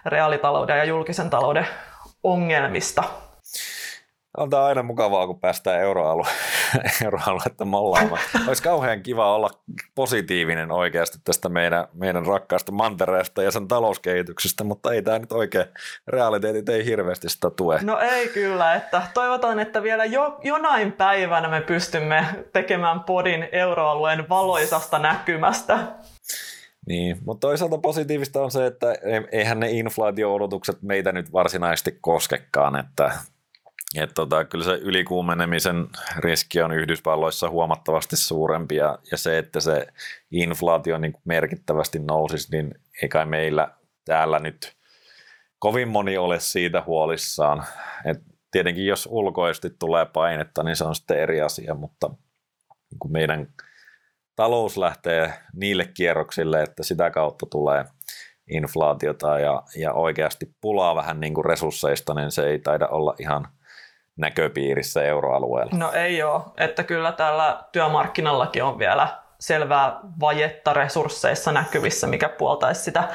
[0.06, 1.66] reaalitalouden ja julkisen talouden
[2.22, 3.02] ongelmista.
[4.36, 6.26] On tämä aina mukavaa, kun päästään euroalue,
[7.04, 8.22] euroaluetta mollaamaan.
[8.48, 9.50] Olisi kauhean kiva olla
[9.94, 15.66] positiivinen oikeasti tästä meidän, meidän rakkaasta mantereesta ja sen talouskehityksestä, mutta ei tämä nyt oikein,
[16.06, 17.78] realiteetit ei hirveästi sitä tue.
[17.82, 24.28] No ei kyllä, että toivotaan, että vielä jo, jonain päivänä me pystymme tekemään podin euroalueen
[24.28, 25.78] valoisasta näkymästä.
[26.86, 28.86] Niin, mutta toisaalta positiivista on se, että
[29.32, 33.10] eihän ne inflaatio-odotukset meitä nyt varsinaisesti koskekaan, että
[33.94, 35.88] et tota, kyllä se ylikuumenemisen
[36.18, 39.86] riski on Yhdysvalloissa huomattavasti suurempi ja, ja se, että se
[40.30, 43.68] inflaatio niin merkittävästi nousisi, niin ei kai meillä
[44.04, 44.76] täällä nyt
[45.58, 47.64] kovin moni ole siitä huolissaan.
[48.04, 48.18] Et
[48.50, 52.08] tietenkin jos ulkoisesti tulee painetta, niin se on sitten eri asia, mutta
[52.90, 53.48] niin kun meidän
[54.36, 57.84] talous lähtee niille kierroksille, että sitä kautta tulee
[58.50, 63.48] inflaatiota ja, ja oikeasti pulaa vähän niin kuin resursseista, niin se ei taida olla ihan–
[64.20, 65.72] näköpiirissä euroalueella?
[65.76, 69.08] No ei ole, että kyllä tällä työmarkkinallakin on vielä
[69.38, 73.08] selvää vajetta resursseissa näkyvissä, mikä puoltaisi sitä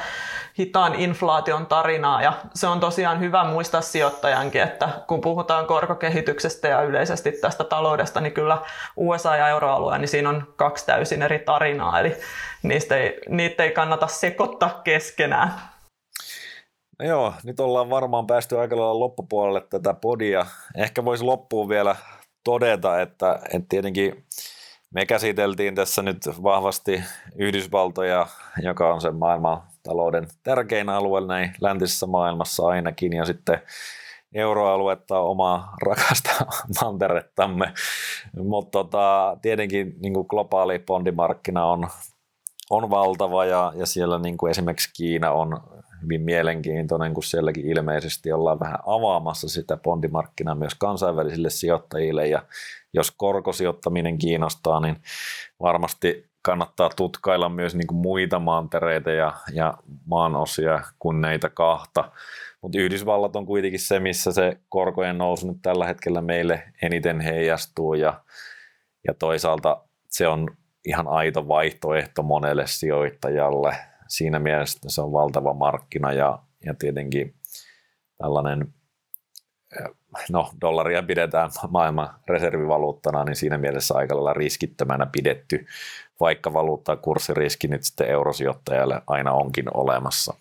[0.58, 2.22] hitaan inflaation tarinaa.
[2.22, 8.20] Ja se on tosiaan hyvä muistaa sijoittajankin, että kun puhutaan korkokehityksestä ja yleisesti tästä taloudesta,
[8.20, 8.58] niin kyllä
[8.96, 12.00] USA ja euroalue, niin siinä on kaksi täysin eri tarinaa.
[12.00, 12.16] Eli
[12.62, 15.52] niistä ei, niitä ei kannata sekoittaa keskenään.
[16.98, 20.46] No joo, nyt ollaan varmaan päästy aika lailla loppupuolelle tätä podia.
[20.76, 21.96] Ehkä voisi loppuun vielä
[22.44, 24.24] todeta, että, että tietenkin
[24.94, 27.02] me käsiteltiin tässä nyt vahvasti
[27.36, 28.26] Yhdysvaltoja,
[28.62, 33.60] joka on sen maailman talouden tärkein alue näin läntisessä maailmassa ainakin, ja sitten
[34.34, 36.30] euroaluetta, omaa rakasta
[36.82, 37.72] manterettamme.
[38.36, 41.88] Mutta tota, tietenkin niin globaali bondimarkkina on,
[42.70, 45.60] on valtava ja, ja siellä niin kuin esimerkiksi Kiina on
[46.02, 52.42] hyvin mielenkiintoinen, kun sielläkin ilmeisesti ollaan vähän avaamassa sitä bondimarkkinaa myös kansainvälisille sijoittajille ja
[52.92, 54.96] jos korkosijoittaminen kiinnostaa, niin
[55.60, 62.12] varmasti kannattaa tutkailla myös niin kuin muita maantereita ja, ja maanosia kuin näitä kahta.
[62.62, 67.94] Mutta Yhdysvallat on kuitenkin se, missä se korkojen nousu nyt tällä hetkellä meille eniten heijastuu
[67.94, 68.20] ja,
[69.06, 70.56] ja toisaalta se on
[70.86, 73.76] ihan aito vaihtoehto monelle sijoittajalle
[74.08, 77.34] siinä mielessä se on valtava markkina ja, ja tietenkin
[78.18, 78.74] tällainen,
[80.30, 85.66] no dollaria pidetään maailman reservivaluuttana, niin siinä mielessä aika lailla riskittömänä pidetty
[86.20, 90.34] vaikka valuuttaa kurssiriski nyt sitten eurosijoittajalle aina onkin olemassa.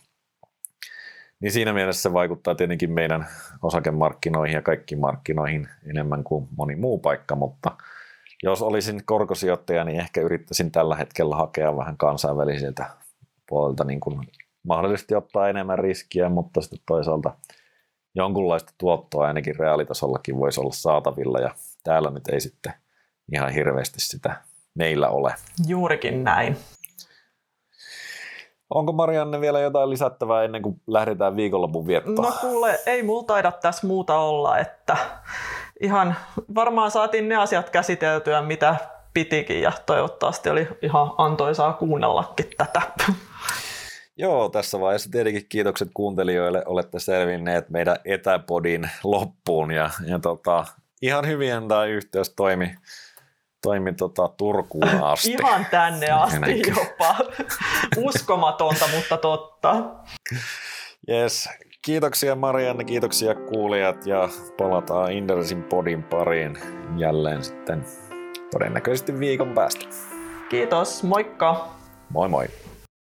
[1.40, 3.28] Niin siinä mielessä se vaikuttaa tietenkin meidän
[3.62, 7.72] osakemarkkinoihin ja kaikkiin markkinoihin enemmän kuin moni muu paikka, mutta
[8.44, 12.86] jos olisin korkosijoittaja, niin ehkä yrittäisin tällä hetkellä hakea vähän kansainvälisiltä
[13.50, 14.22] puolelta niin kuin
[14.64, 17.34] mahdollisesti ottaa enemmän riskiä, mutta sitten toisaalta
[18.16, 22.74] jonkunlaista tuottoa ainakin reaalitasollakin voisi olla saatavilla ja täällä nyt ei sitten
[23.34, 24.42] ihan hirveästi sitä
[24.76, 25.36] meillä ole.
[25.68, 26.58] Juurikin näin.
[28.70, 32.16] Onko Marianne vielä jotain lisättävää ennen kuin lähdetään viikonlopun viettoon?
[32.16, 34.98] No kuule, ei mulla taida tässä muuta olla, että
[35.82, 36.16] ihan
[36.56, 38.76] varmaan saatiin ne asiat käsiteltyä, mitä
[39.14, 42.82] pitikin ja toivottavasti oli ihan antoisaa kuunnellakin tätä.
[44.18, 46.64] Joo, tässä vaiheessa tietenkin kiitokset kuuntelijoille.
[46.66, 50.66] Olette selvinneet meidän etäpodin loppuun ja, ja tota,
[51.02, 52.76] ihan hyvin tämä yhteys toimi,
[53.62, 55.32] toimi tota Turkuun asti.
[55.32, 57.16] Ihan tänne asti jopa.
[57.98, 59.76] Uskomatonta, mutta totta.
[61.10, 61.50] Yes.
[61.86, 66.58] Kiitoksia Marianne, kiitoksia kuulijat ja palataan Indersin podin pariin
[66.98, 67.86] jälleen sitten
[68.52, 69.86] todennäköisesti viikon päästä.
[70.50, 71.68] Kiitos, moikka!
[72.10, 72.48] Moi moi!